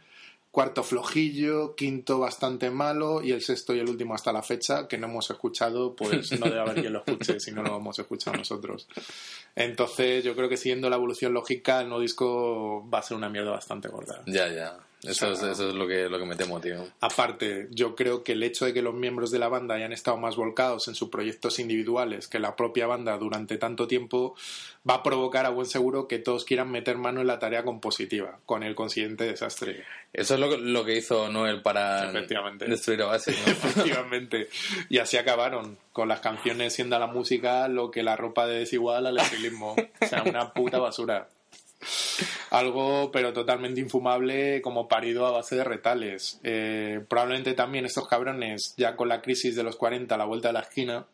cuarto 0.54 0.84
flojillo, 0.84 1.76
quinto 1.76 2.20
bastante 2.20 2.70
malo 2.70 3.24
y 3.24 3.32
el 3.32 3.42
sexto 3.42 3.74
y 3.74 3.80
el 3.80 3.90
último 3.90 4.14
hasta 4.14 4.32
la 4.32 4.44
fecha 4.44 4.88
que 4.88 5.00
no 5.00 5.08
hemos 5.08 5.28
escuchado, 5.32 5.96
pues 5.96 6.40
no 6.40 6.46
debe 6.46 6.60
haber 6.60 6.76
quien 6.76 6.94
lo 6.94 7.00
escuche 7.00 7.40
si 7.40 7.52
no 7.52 7.64
lo 7.64 7.78
hemos 7.78 7.98
escuchado 7.98 8.38
nosotros. 8.38 8.88
Entonces 9.56 10.24
yo 10.24 10.36
creo 10.36 10.48
que 10.48 10.58
siguiendo 10.58 10.92
la 10.92 10.98
evolución 10.98 11.34
lógica 11.34 11.82
el 11.82 11.88
nuevo 11.88 12.04
disco 12.04 12.88
va 12.88 13.00
a 13.00 13.02
ser 13.02 13.18
una 13.18 13.30
mierda 13.30 13.50
bastante 13.50 13.88
gorda. 13.88 14.22
Ya, 14.28 14.48
ya. 14.48 14.78
Eso, 15.04 15.32
es, 15.32 15.44
eso 15.44 15.70
es 15.70 15.76
lo 15.76 15.88
que, 15.88 16.10
lo 16.10 16.18
que 16.18 16.26
me 16.26 16.36
temo, 16.36 16.62
tío. 16.62 16.88
Aparte, 17.02 17.68
yo 17.72 17.96
creo 17.96 18.24
que 18.24 18.32
el 18.32 18.44
hecho 18.44 18.66
de 18.66 18.74
que 18.74 18.82
los 18.82 18.94
miembros 18.94 19.32
de 19.32 19.40
la 19.40 19.50
banda 19.50 19.76
hayan 19.76 19.92
estado 19.92 20.18
más 20.18 20.36
volcados 20.36 20.88
en 20.88 20.96
sus 20.96 21.10
proyectos 21.10 21.60
individuales 21.60 22.28
que 22.28 22.40
la 22.40 22.56
propia 22.56 22.88
banda 22.88 23.18
durante 23.18 23.58
tanto 23.58 23.88
tiempo 23.88 24.36
va 24.90 24.96
a 24.96 25.04
provocar 25.04 25.46
a 25.46 25.50
buen 25.50 25.68
seguro 25.68 26.08
que 26.08 26.20
todos 26.20 26.46
quieran 26.46 26.72
meter 26.72 26.98
mano 26.98 27.22
en 27.22 27.28
la 27.28 27.40
tarea 27.40 27.64
compositiva, 27.64 28.40
con 28.46 28.64
el 28.64 28.76
consiguiente 28.76 29.26
desastre. 29.26 29.84
Eso 30.14 30.36
es 30.36 30.40
lo 30.40 30.50
que, 30.50 30.58
lo 30.58 30.86
que 30.86 30.98
hizo 30.98 31.30
Noel 31.30 31.62
para 31.62 32.12
destruir 32.12 33.02
Oasis. 33.02 33.38
¿no? 33.46 33.52
Efectivamente. 33.52 34.50
Y 34.90 35.00
así 35.00 35.18
acabaron, 35.18 35.78
con 35.92 36.08
las 36.08 36.22
canciones 36.22 36.74
siendo 36.74 36.98
la 36.98 37.08
música 37.08 37.68
lo 37.68 37.92
que 37.92 38.04
la 38.04 38.16
ropa 38.16 38.48
de 38.48 38.60
desigual 38.60 39.06
al 39.08 39.18
estilismo. 39.18 39.76
o 40.02 40.06
sea, 40.06 40.24
una 40.24 40.54
puta 40.54 40.80
basura. 40.80 41.28
Algo, 42.52 43.12
pero 43.12 43.34
totalmente 43.34 43.82
infumable, 43.82 44.62
como 44.62 44.88
parido 44.88 45.26
a 45.26 45.32
base 45.32 45.56
de 45.56 45.64
retales. 45.64 46.40
Eh, 46.44 47.02
probablemente 47.08 47.54
también 47.54 47.86
estos 47.86 48.08
cabrones, 48.08 48.74
ya 48.78 48.96
con 48.96 49.10
la 49.10 49.22
crisis 49.22 49.56
de 49.56 49.64
los 49.64 49.76
40 49.76 50.14
a 50.14 50.18
la 50.18 50.26
vuelta 50.26 50.50
de 50.50 50.54
la 50.54 50.62
esquina, 50.62 51.06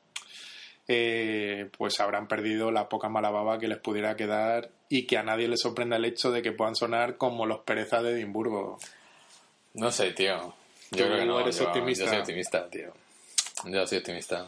eh, 0.87 1.69
pues 1.77 1.99
habrán 1.99 2.27
perdido 2.27 2.71
la 2.71 2.89
poca 2.89 3.09
mala 3.09 3.29
baba 3.29 3.59
que 3.59 3.67
les 3.67 3.77
pudiera 3.77 4.15
quedar 4.15 4.71
y 4.89 5.05
que 5.05 5.17
a 5.17 5.23
nadie 5.23 5.47
le 5.47 5.55
sorprenda 5.55 5.97
el 5.97 6.05
hecho 6.05 6.31
de 6.31 6.41
que 6.41 6.51
puedan 6.51 6.75
sonar 6.75 7.17
como 7.17 7.45
los 7.45 7.59
perezas 7.59 8.01
de 8.03 8.11
Edimburgo. 8.11 8.79
No 9.75 9.91
sé, 9.91 10.11
tío. 10.11 10.55
Yo 10.91 11.05
creo 11.05 11.19
que 11.19 11.25
no. 11.25 11.39
Eres 11.39 11.61
optimista. 11.61 12.05
Yo 12.05 12.09
soy 12.09 12.19
optimista, 12.19 12.69
tío. 12.69 12.91
Yo 13.65 13.85
soy 13.85 13.99
optimista. 13.99 14.47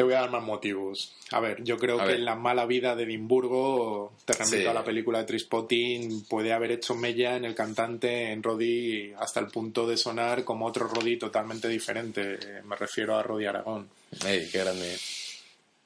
Te 0.00 0.04
voy 0.04 0.14
a 0.14 0.20
dar 0.20 0.30
más 0.30 0.42
motivos. 0.42 1.12
A 1.30 1.40
ver, 1.40 1.62
yo 1.62 1.76
creo 1.76 1.98
que 1.98 2.14
en 2.14 2.24
la 2.24 2.34
mala 2.34 2.64
vida 2.64 2.96
de 2.96 3.02
Edimburgo, 3.02 4.14
te 4.24 4.32
remito 4.32 4.70
a 4.70 4.72
la 4.72 4.82
película 4.82 5.18
de 5.18 5.24
Trispotting, 5.26 6.24
puede 6.24 6.54
haber 6.54 6.72
hecho 6.72 6.94
mella 6.94 7.36
en 7.36 7.44
el 7.44 7.54
cantante, 7.54 8.32
en 8.32 8.42
Roddy, 8.42 9.12
hasta 9.18 9.40
el 9.40 9.48
punto 9.48 9.86
de 9.86 9.98
sonar 9.98 10.42
como 10.42 10.64
otro 10.64 10.88
Roddy 10.88 11.18
totalmente 11.18 11.68
diferente. 11.68 12.38
Me 12.64 12.76
refiero 12.76 13.14
a 13.14 13.22
Roddy 13.22 13.44
Aragón. 13.44 13.90
¡Ey, 14.24 14.48
qué 14.50 14.60
grande! 14.60 14.96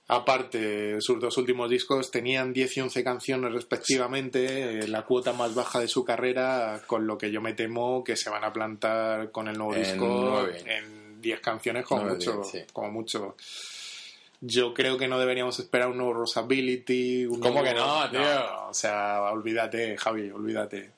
Aparte, 0.07 1.00
sus 1.00 1.18
dos 1.18 1.37
últimos 1.37 1.68
discos 1.68 2.12
tenían 2.12 2.53
10 2.53 2.77
y 2.77 2.81
11 2.83 3.03
canciones 3.03 3.53
respectivamente, 3.53 4.79
eh, 4.79 4.87
la 4.87 5.03
cuota 5.03 5.33
más 5.33 5.57
baja 5.57 5.81
de 5.81 5.88
su 5.88 6.05
carrera, 6.05 6.83
con 6.87 7.05
lo 7.05 7.18
que 7.18 7.33
yo 7.33 7.40
me 7.40 7.55
temo 7.55 8.05
que 8.05 8.14
se 8.14 8.31
van 8.31 8.44
a 8.44 8.53
plantar 8.53 9.33
con 9.33 9.48
el 9.48 9.59
nuevo 9.59 9.74
disco 9.74 10.46
en 10.66 11.20
10 11.20 11.40
canciones 11.40 11.85
como 11.85 12.05
mucho. 12.05 12.42
Como 12.72 12.90
mucho. 12.92 13.35
Yo 14.46 14.74
creo 14.74 14.98
que 14.98 15.09
no 15.09 15.18
deberíamos 15.18 15.59
esperar 15.59 15.88
un 15.88 15.96
nuevo 15.96 16.12
Rosability. 16.12 17.24
Un 17.24 17.40
¿Cómo 17.40 17.62
que 17.62 17.72
no, 17.72 18.11
tío? 18.11 18.68
o 18.68 18.74
sea, 18.74 19.22
olvídate, 19.33 19.96
Javi, 19.96 20.30
olvídate. 20.30 20.90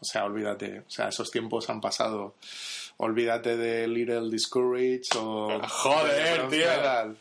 O 0.00 0.04
sea, 0.04 0.24
olvídate. 0.24 0.80
O 0.80 0.90
sea, 0.90 1.08
esos 1.08 1.30
tiempos 1.32 1.68
han 1.70 1.80
pasado. 1.80 2.36
Olvídate 3.04 3.56
de 3.56 3.88
Little 3.88 4.30
Discourage 4.30 5.08
o. 5.16 5.60
Joder, 5.68 6.48
tío. 6.48 6.68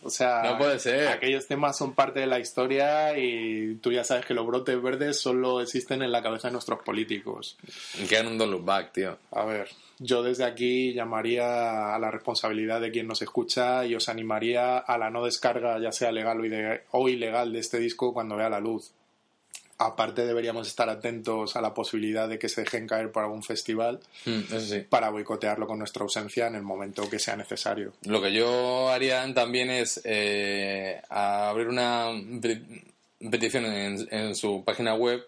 O 0.03 0.11
sea, 0.11 0.43
no 0.43 0.59
puede 0.59 0.77
ser. 0.77 1.07
Aquellos 1.07 1.47
temas 1.47 1.75
son 1.75 1.95
parte 1.95 2.19
de 2.19 2.27
la 2.27 2.37
historia 2.37 3.17
y 3.17 3.79
tú 3.81 3.91
ya 3.91 4.03
sabes 4.03 4.23
que 4.23 4.35
los 4.35 4.45
brotes 4.45 4.79
verdes 4.79 5.19
solo 5.19 5.59
existen 5.59 6.03
en 6.03 6.11
la 6.11 6.21
cabeza 6.21 6.49
de 6.49 6.51
nuestros 6.51 6.83
políticos. 6.83 7.57
Quedan 8.07 8.27
un 8.27 8.37
don't 8.37 8.51
look 8.51 8.63
back, 8.63 8.91
tío. 8.91 9.17
A 9.31 9.43
ver, 9.43 9.69
yo 9.97 10.21
desde 10.21 10.45
aquí 10.45 10.93
llamaría 10.93 11.95
a 11.95 11.97
la 11.97 12.11
responsabilidad 12.11 12.79
de 12.79 12.91
quien 12.91 13.07
nos 13.07 13.23
escucha 13.23 13.83
y 13.83 13.95
os 13.95 14.07
animaría 14.07 14.77
a 14.77 14.97
la 14.99 15.09
no 15.09 15.25
descarga, 15.25 15.79
ya 15.79 15.91
sea 15.91 16.11
legal 16.11 16.39
o 16.91 17.09
ilegal, 17.09 17.51
de 17.51 17.59
este 17.59 17.79
disco 17.79 18.13
cuando 18.13 18.35
vea 18.35 18.51
la 18.51 18.59
luz. 18.59 18.91
Aparte 19.83 20.25
deberíamos 20.25 20.67
estar 20.67 20.89
atentos 20.89 21.55
a 21.55 21.61
la 21.61 21.73
posibilidad 21.73 22.29
de 22.29 22.37
que 22.37 22.49
se 22.49 22.61
dejen 22.61 22.87
caer 22.87 23.11
por 23.11 23.23
algún 23.23 23.43
festival 23.43 23.99
mm, 24.25 24.89
para 24.89 25.09
boicotearlo 25.09 25.65
con 25.65 25.79
nuestra 25.79 26.03
ausencia 26.03 26.47
en 26.47 26.55
el 26.55 26.61
momento 26.61 27.09
que 27.09 27.19
sea 27.19 27.35
necesario. 27.35 27.93
Lo 28.05 28.21
que 28.21 28.31
yo 28.31 28.89
haría 28.89 29.21
también 29.33 29.71
es 29.71 30.01
eh, 30.03 31.01
abrir 31.09 31.67
una 31.67 32.09
petición 33.29 33.65
en 33.65 34.35
su 34.35 34.63
página 34.63 34.95
web 34.95 35.25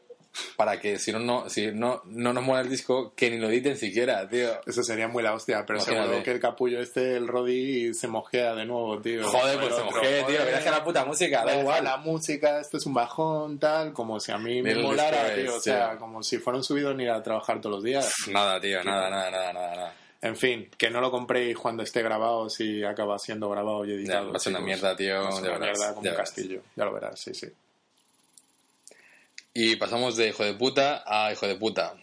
para 0.55 0.79
que 0.79 0.99
si 0.99 1.11
no, 1.11 1.19
no, 1.19 1.49
si 1.49 1.71
no, 1.71 2.01
no 2.05 2.33
nos 2.33 2.43
muera 2.43 2.61
el 2.61 2.69
disco, 2.69 3.13
que 3.15 3.29
ni 3.29 3.37
lo 3.37 3.49
editen 3.49 3.77
siquiera, 3.77 4.27
tío. 4.27 4.49
Eso 4.65 4.83
sería 4.83 5.07
muy 5.07 5.23
la 5.23 5.33
hostia, 5.33 5.65
pero 5.65 5.79
seguro 5.79 6.23
que 6.23 6.31
el 6.31 6.39
capullo 6.39 6.81
este, 6.81 7.17
el 7.17 7.27
Roddy, 7.27 7.93
se 7.93 8.07
mojea 8.07 8.55
de 8.55 8.65
nuevo, 8.65 8.99
tío. 8.99 9.27
Joder, 9.27 9.59
pues 9.59 9.75
se 9.75 9.83
mojea, 9.83 10.25
tío, 10.25 10.37
que 10.63 10.71
la 10.71 10.83
puta 10.83 11.05
música, 11.05 11.43
da 11.45 11.59
igual. 11.59 11.83
La 11.83 11.97
música, 11.97 12.59
esto 12.59 12.77
es 12.77 12.85
un 12.85 12.93
bajón, 12.93 13.59
tal, 13.59 13.93
como 13.93 14.19
si 14.19 14.31
a 14.31 14.37
mí 14.37 14.61
me 14.61 14.75
molara, 14.75 15.35
tío, 15.35 15.55
o 15.55 15.59
sea, 15.59 15.97
como 15.97 16.23
si 16.23 16.37
fuera 16.37 16.57
un 16.57 16.63
subido 16.63 16.93
ni 16.93 17.07
a 17.07 17.21
trabajar 17.21 17.61
todos 17.61 17.77
los 17.77 17.83
días. 17.83 18.11
Nada, 18.31 18.59
tío, 18.59 18.83
nada, 18.83 19.09
nada, 19.09 19.31
nada, 19.31 19.53
nada. 19.53 19.93
En 20.21 20.37
fin, 20.37 20.69
que 20.77 20.89
no 20.89 21.01
lo 21.01 21.11
compréis 21.11 21.57
cuando 21.57 21.83
esté 21.83 22.01
grabado 22.01 22.49
si 22.49 22.81
acaba 22.81 23.19
siendo 23.19 23.49
grabado 23.49 23.83
y 23.83 23.91
editado. 23.91 24.31
va 24.31 24.37
a 24.37 24.39
ser 24.39 24.53
una 24.53 24.61
mierda, 24.61 24.95
tío. 24.95 25.21
Va 25.21 25.27
a 25.27 25.31
ser 25.33 25.49
una 25.49 25.59
mierda 25.59 25.93
como 25.93 26.09
un 26.09 26.15
castillo. 26.15 26.61
Ya 26.77 26.85
lo 26.85 26.93
verás, 26.93 27.19
sí, 27.19 27.33
sí. 27.33 27.47
Y 29.53 29.75
pasamos 29.75 30.15
de 30.15 30.29
hijo 30.29 30.43
de 30.43 30.53
puta 30.53 31.03
a 31.05 31.31
hijo 31.31 31.47
de 31.47 31.55
puta. 31.55 31.93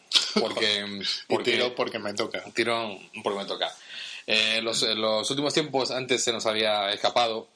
Porque, 0.40 0.84
Y 1.00 1.04
porque 1.28 1.52
tiro 1.52 1.74
porque 1.74 1.98
me 1.98 2.14
toca. 2.14 2.42
tiro 2.54 2.98
porque 3.22 3.38
me 3.40 3.44
toca. 3.46 3.74
Eh, 4.26 4.60
los, 4.62 4.82
en 4.84 5.00
los 5.00 5.28
últimos 5.30 5.52
tiempos, 5.54 5.90
antes 5.90 6.22
se 6.22 6.32
nos 6.32 6.46
había 6.46 6.92
escapado, 6.92 7.48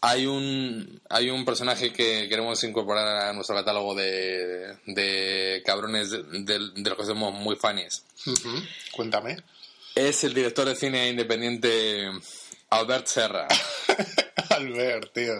hay 0.00 0.26
un, 0.26 1.00
hay 1.08 1.30
un 1.30 1.44
personaje 1.44 1.92
que 1.92 2.28
queremos 2.28 2.62
incorporar 2.64 3.28
a 3.28 3.32
nuestro 3.32 3.56
catálogo 3.56 3.94
de, 3.94 4.76
de 4.86 5.62
cabrones 5.64 6.10
de, 6.10 6.22
de- 6.22 6.70
de 6.74 6.90
los 6.90 6.98
que 6.98 7.06
somos 7.06 7.32
muy 7.34 7.56
fans. 7.56 8.04
Ujú. 8.26 8.50
Cuéntame. 8.92 9.36
Es 9.94 10.22
el 10.24 10.32
director 10.34 10.66
de 10.66 10.76
cine 10.76 11.08
independiente 11.08 12.10
Albert 12.70 13.06
Serra. 13.06 13.48
Albert, 14.50 15.12
tío. 15.12 15.34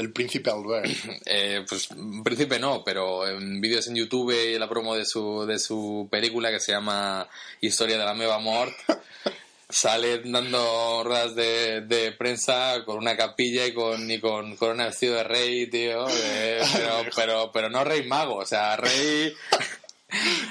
El 0.00 0.12
príncipe 0.12 0.50
Albert. 0.50 0.90
Eh, 1.32 1.64
pues 1.68 1.88
príncipe 2.24 2.58
no, 2.58 2.82
pero 2.82 3.28
en 3.28 3.60
vídeos 3.60 3.86
en 3.86 3.94
YouTube 3.94 4.32
y 4.32 4.58
la 4.58 4.68
promo 4.68 4.96
de 4.96 5.04
su, 5.04 5.46
de 5.46 5.58
su 5.58 6.08
película 6.10 6.50
que 6.50 6.58
se 6.58 6.72
llama 6.72 7.28
Historia 7.60 7.98
de 7.98 8.04
la 8.04 8.14
Meva 8.14 8.38
Mort, 8.38 8.74
sale 9.68 10.22
dando 10.24 11.04
ruedas 11.04 11.36
de, 11.36 11.82
de 11.82 12.12
prensa 12.12 12.82
con 12.84 12.98
una 12.98 13.16
capilla 13.16 13.66
y 13.66 13.74
con, 13.74 14.10
y 14.10 14.18
con, 14.18 14.56
con 14.56 14.72
un 14.72 14.78
vestido 14.78 15.16
de 15.16 15.24
rey, 15.24 15.66
tío. 15.68 16.06
eh, 16.10 16.60
pero, 16.72 17.02
pero, 17.14 17.52
pero 17.52 17.70
no 17.70 17.84
rey 17.84 18.06
mago, 18.06 18.36
o 18.36 18.46
sea, 18.46 18.76
rey, 18.76 19.32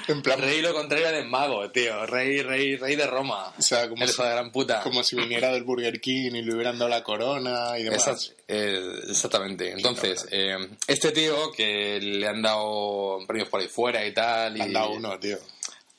En 0.08 0.22
plan, 0.22 0.40
rey 0.40 0.60
lo 0.60 0.74
contrario 0.74 1.10
de 1.12 1.24
mago, 1.24 1.70
tío. 1.70 2.06
Rey, 2.06 2.42
rey, 2.42 2.76
rey 2.76 2.96
de 2.96 3.06
Roma. 3.06 3.52
o 3.56 3.62
sea, 3.62 3.88
como 3.88 4.06
si, 4.06 4.22
gran 4.22 4.50
puta. 4.50 4.80
como 4.82 5.02
si 5.04 5.16
viniera 5.16 5.52
del 5.52 5.64
Burger 5.64 6.00
King 6.00 6.32
y 6.34 6.42
le 6.42 6.54
hubieran 6.54 6.78
dado 6.78 6.88
la 6.88 7.02
corona 7.02 7.78
y 7.78 7.84
demás. 7.84 8.34
Eh, 8.48 8.80
exactamente. 9.08 9.70
Entonces, 9.70 10.26
eh, 10.30 10.56
este 10.86 11.12
tío 11.12 11.52
que 11.52 12.00
le 12.00 12.26
han 12.26 12.42
dado 12.42 13.18
premios 13.26 13.48
por 13.48 13.60
ahí 13.60 13.68
fuera 13.68 14.04
y 14.06 14.12
tal. 14.12 14.54
Le 14.54 14.62
han 14.64 14.72
dado 14.72 14.92
uno, 14.92 15.18
tío. 15.18 15.38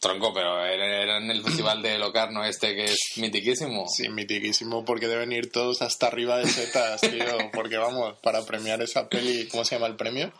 Tronco, 0.01 0.33
pero 0.33 0.65
era 0.65 1.17
en 1.17 1.29
el 1.29 1.43
festival 1.43 1.83
de 1.83 1.99
Locarno 1.99 2.43
este 2.43 2.75
que 2.75 2.85
es 2.85 3.11
mitiquísimo. 3.17 3.85
Sí, 3.87 4.09
mitiquísimo, 4.09 4.83
porque 4.83 5.07
deben 5.07 5.31
ir 5.31 5.51
todos 5.51 5.83
hasta 5.83 6.07
arriba 6.07 6.39
de 6.39 6.47
setas, 6.47 7.01
tío. 7.01 7.51
Porque 7.53 7.77
vamos, 7.77 8.17
para 8.23 8.43
premiar 8.43 8.81
esa 8.81 9.07
peli, 9.07 9.47
¿cómo 9.47 9.63
se 9.63 9.75
llama 9.75 9.85
el 9.85 9.95
premio? 9.95 10.33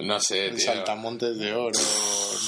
No 0.00 0.20
sé, 0.20 0.46
El 0.46 0.56
tío. 0.56 0.66
Saltamontes 0.66 1.38
de 1.38 1.52
Oro. 1.52 1.78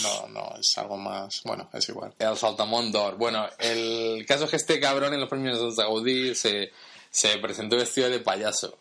No, 0.03 0.29
no, 0.29 0.55
es 0.59 0.77
algo 0.79 0.97
más. 0.97 1.41
Bueno, 1.45 1.69
es 1.73 1.89
igual. 1.89 2.13
El 2.19 2.37
Saltamont 2.37 2.93
d'Or. 2.93 3.17
Bueno, 3.17 3.49
el 3.59 4.25
caso 4.27 4.45
es 4.45 4.51
que 4.51 4.57
este 4.57 4.81
cabrón 4.81 5.15
en 5.15 5.21
los 5.21 5.29
premios 5.29 5.77
de 5.77 5.83
Gaudí 5.83 6.35
se, 6.35 6.73
se 7.11 7.39
presentó 7.39 7.77
vestido 7.77 8.11
de 8.11 8.21
payaso. 8.21 8.77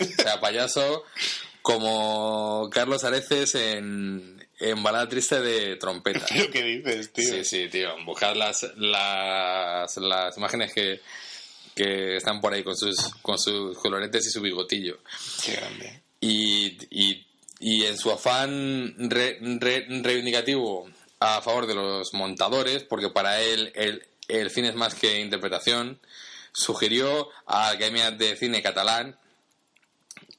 O 0.00 0.22
sea, 0.22 0.40
payaso 0.40 1.04
como 1.62 2.68
Carlos 2.72 3.04
Areces 3.04 3.54
en, 3.54 4.46
en 4.58 4.82
Balada 4.82 5.08
Triste 5.08 5.40
de 5.40 5.76
Trompeta. 5.76 6.26
¿Pero 6.28 6.50
qué 6.50 6.62
dices, 6.62 7.12
tío? 7.12 7.30
Sí, 7.30 7.44
sí, 7.44 7.68
tío. 7.68 7.90
Buscad 8.04 8.34
las, 8.36 8.66
las, 8.76 9.96
las 9.96 10.36
imágenes 10.36 10.72
que, 10.72 11.00
que 11.74 12.16
están 12.16 12.40
por 12.40 12.52
ahí 12.52 12.62
con 12.64 12.76
sus, 12.76 12.96
con 13.22 13.38
sus 13.38 13.78
coloretes 13.78 14.26
y 14.26 14.30
su 14.30 14.40
bigotillo. 14.40 14.98
Qué 15.44 15.52
grande. 15.52 16.02
Y, 16.20 16.76
y, 16.90 17.27
y 17.60 17.84
en 17.84 17.96
su 17.98 18.10
afán 18.10 18.94
re- 19.10 19.38
re- 19.40 19.86
reivindicativo 20.02 20.88
a 21.20 21.40
favor 21.42 21.66
de 21.66 21.74
los 21.74 22.14
montadores, 22.14 22.84
porque 22.84 23.10
para 23.10 23.40
él 23.42 23.72
el, 23.74 24.06
el 24.28 24.50
cine 24.50 24.68
es 24.68 24.74
más 24.74 24.94
que 24.94 25.20
interpretación, 25.20 26.00
sugirió 26.52 27.28
a 27.46 27.62
la 27.62 27.68
Academia 27.70 28.10
de 28.10 28.36
Cine 28.36 28.62
Catalán 28.62 29.18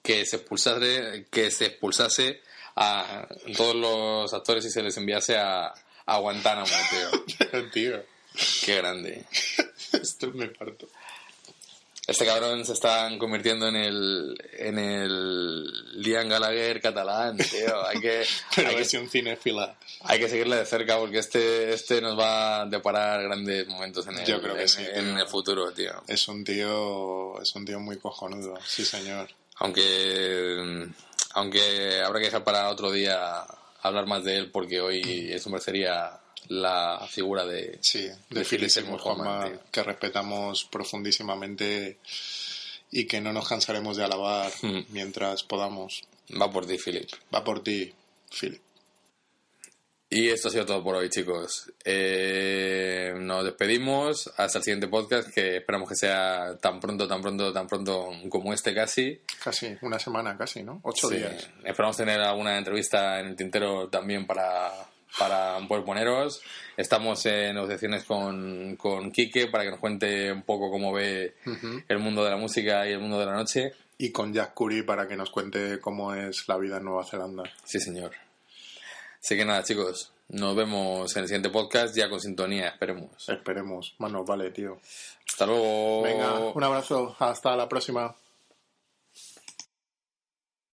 que 0.01 0.25
se 0.25 0.37
expulsase, 0.37 1.27
que 1.29 1.51
se 1.51 1.65
expulsase 1.67 2.41
a 2.75 3.27
todos 3.57 3.75
los 3.75 4.33
actores 4.33 4.63
y 4.65 4.69
se 4.71 4.81
les 4.81 4.95
enviase 4.97 5.37
a, 5.37 5.73
a 6.05 6.17
Guantánamo, 6.19 6.67
tío. 6.89 7.69
Tío, 7.73 8.03
Qué 8.65 8.75
grande. 8.77 9.25
esto 10.01 10.31
me 10.31 10.47
parto. 10.47 10.87
Este 12.09 12.25
cabrón 12.25 12.65
se 12.65 12.73
están 12.73 13.19
convirtiendo 13.19 13.67
en 13.67 13.75
el 13.75 14.35
en 14.57 14.79
el 14.79 16.01
Liam 16.01 16.27
Gallagher 16.27 16.81
catalán, 16.81 17.37
tío. 17.37 17.87
Hay 17.87 17.99
que, 17.99 18.25
Pero 18.55 18.69
hay 18.69 18.75
que, 18.77 18.85
cinéfila. 18.85 19.75
hay 20.01 20.19
que 20.19 20.27
seguirle 20.27 20.55
de 20.55 20.65
cerca 20.65 20.97
porque 20.97 21.19
este 21.19 21.71
este 21.73 22.01
nos 22.01 22.17
va 22.17 22.61
a 22.61 22.65
deparar 22.65 23.21
grandes 23.21 23.67
momentos 23.67 24.07
en 24.07 24.17
el, 24.17 24.25
Yo 24.25 24.41
creo 24.41 24.55
que 24.55 24.63
en, 24.63 24.69
sí, 24.69 24.83
en 24.91 25.05
tío. 25.13 25.19
el 25.19 25.27
futuro, 25.27 25.71
tío. 25.71 26.03
Es 26.07 26.27
un 26.27 26.43
tío, 26.43 27.39
es 27.41 27.55
un 27.55 27.65
tío 27.65 27.79
muy 27.79 27.97
cojonudo, 27.97 28.57
sí 28.65 28.83
señor. 28.83 29.29
Aunque 29.57 30.87
aunque 31.33 32.01
habrá 32.01 32.19
que 32.19 32.25
dejar 32.25 32.43
para 32.43 32.69
otro 32.69 32.91
día 32.91 33.45
hablar 33.81 34.07
más 34.07 34.23
de 34.23 34.37
él 34.37 34.51
porque 34.51 34.81
hoy 34.81 35.29
eso 35.31 35.49
merecería 35.49 36.19
la 36.49 37.07
figura 37.09 37.45
de 37.45 37.79
Sí, 37.81 38.01
de 38.01 38.15
de 38.29 38.43
Philip 38.45 38.69
Seymour 38.69 38.99
Hoffman, 39.03 39.59
que 39.71 39.81
respetamos 39.83 40.65
profundísimamente 40.65 41.97
y 42.91 43.05
que 43.05 43.21
no 43.21 43.31
nos 43.33 43.47
cansaremos 43.47 43.97
de 43.97 44.03
alabar 44.03 44.51
Mm. 44.61 44.79
mientras 44.89 45.43
podamos. 45.43 46.03
Va 46.39 46.51
por 46.51 46.65
ti, 46.67 46.77
Philip. 46.77 47.09
Va 47.33 47.43
por 47.43 47.63
ti, 47.63 47.93
Philip. 48.39 48.61
Y 50.11 50.29
esto 50.29 50.47
ha 50.47 50.51
sido 50.51 50.65
todo 50.65 50.83
por 50.83 50.95
hoy, 50.95 51.07
chicos. 51.09 51.71
Eh, 51.85 53.13
nos 53.15 53.43
despedimos 53.45 54.31
hasta 54.37 54.57
el 54.57 54.63
siguiente 54.63 54.87
podcast, 54.87 55.29
que 55.31 55.57
esperamos 55.57 55.87
que 55.87 55.95
sea 55.95 56.57
tan 56.59 56.79
pronto, 56.79 57.07
tan 57.07 57.21
pronto, 57.21 57.53
tan 57.53 57.67
pronto 57.67 58.09
como 58.27 58.51
este 58.51 58.73
casi. 58.73 59.21
Casi, 59.43 59.77
una 59.83 59.99
semana 59.99 60.35
casi, 60.35 60.63
¿no? 60.63 60.79
Ocho 60.83 61.09
Sí. 61.09 61.17
días. 61.17 61.47
Esperamos 61.63 61.95
tener 61.95 62.19
alguna 62.21 62.57
entrevista 62.57 63.19
en 63.19 63.27
el 63.27 63.35
tintero 63.35 63.87
también 63.89 64.25
para, 64.25 64.71
para 65.17 65.59
poder 65.67 65.83
poneros. 65.83 66.41
Estamos 66.77 67.25
en 67.25 67.55
negociaciones 67.55 68.03
con, 68.03 68.75
con 68.75 69.11
Quique 69.11 69.47
para 69.47 69.63
que 69.63 69.71
nos 69.71 69.79
cuente 69.79 70.31
un 70.31 70.43
poco 70.43 70.69
cómo 70.69 70.93
ve 70.93 71.35
el 71.87 71.99
mundo 71.99 72.23
de 72.23 72.29
la 72.29 72.37
música 72.37 72.87
y 72.87 72.91
el 72.91 72.99
mundo 72.99 73.19
de 73.19 73.25
la 73.25 73.33
noche. 73.33 73.73
Y 73.97 74.11
con 74.11 74.33
Jack 74.33 74.53
Curry 74.53 74.83
para 74.83 75.07
que 75.07 75.17
nos 75.17 75.29
cuente 75.29 75.79
cómo 75.79 76.13
es 76.13 76.47
la 76.47 76.57
vida 76.57 76.77
en 76.77 76.85
Nueva 76.85 77.03
Zelanda. 77.03 77.43
Sí, 77.65 77.79
señor. 77.79 78.11
Así 79.21 79.35
que 79.35 79.43
nada, 79.43 79.63
chicos. 79.63 80.13
Nos 80.29 80.55
vemos 80.55 81.15
en 81.15 81.23
el 81.23 81.27
siguiente 81.27 81.49
podcast 81.49 81.95
ya 81.95 82.09
con 82.09 82.21
sintonía, 82.21 82.69
esperemos. 82.69 83.27
Esperemos. 83.27 83.95
Manos, 83.97 84.25
vale, 84.25 84.51
tío. 84.51 84.79
Hasta 85.27 85.45
luego. 85.47 86.03
Venga, 86.03 86.39
un 86.39 86.63
abrazo. 86.63 87.15
Hasta 87.19 87.55
la 87.55 87.67
próxima. 87.67 88.15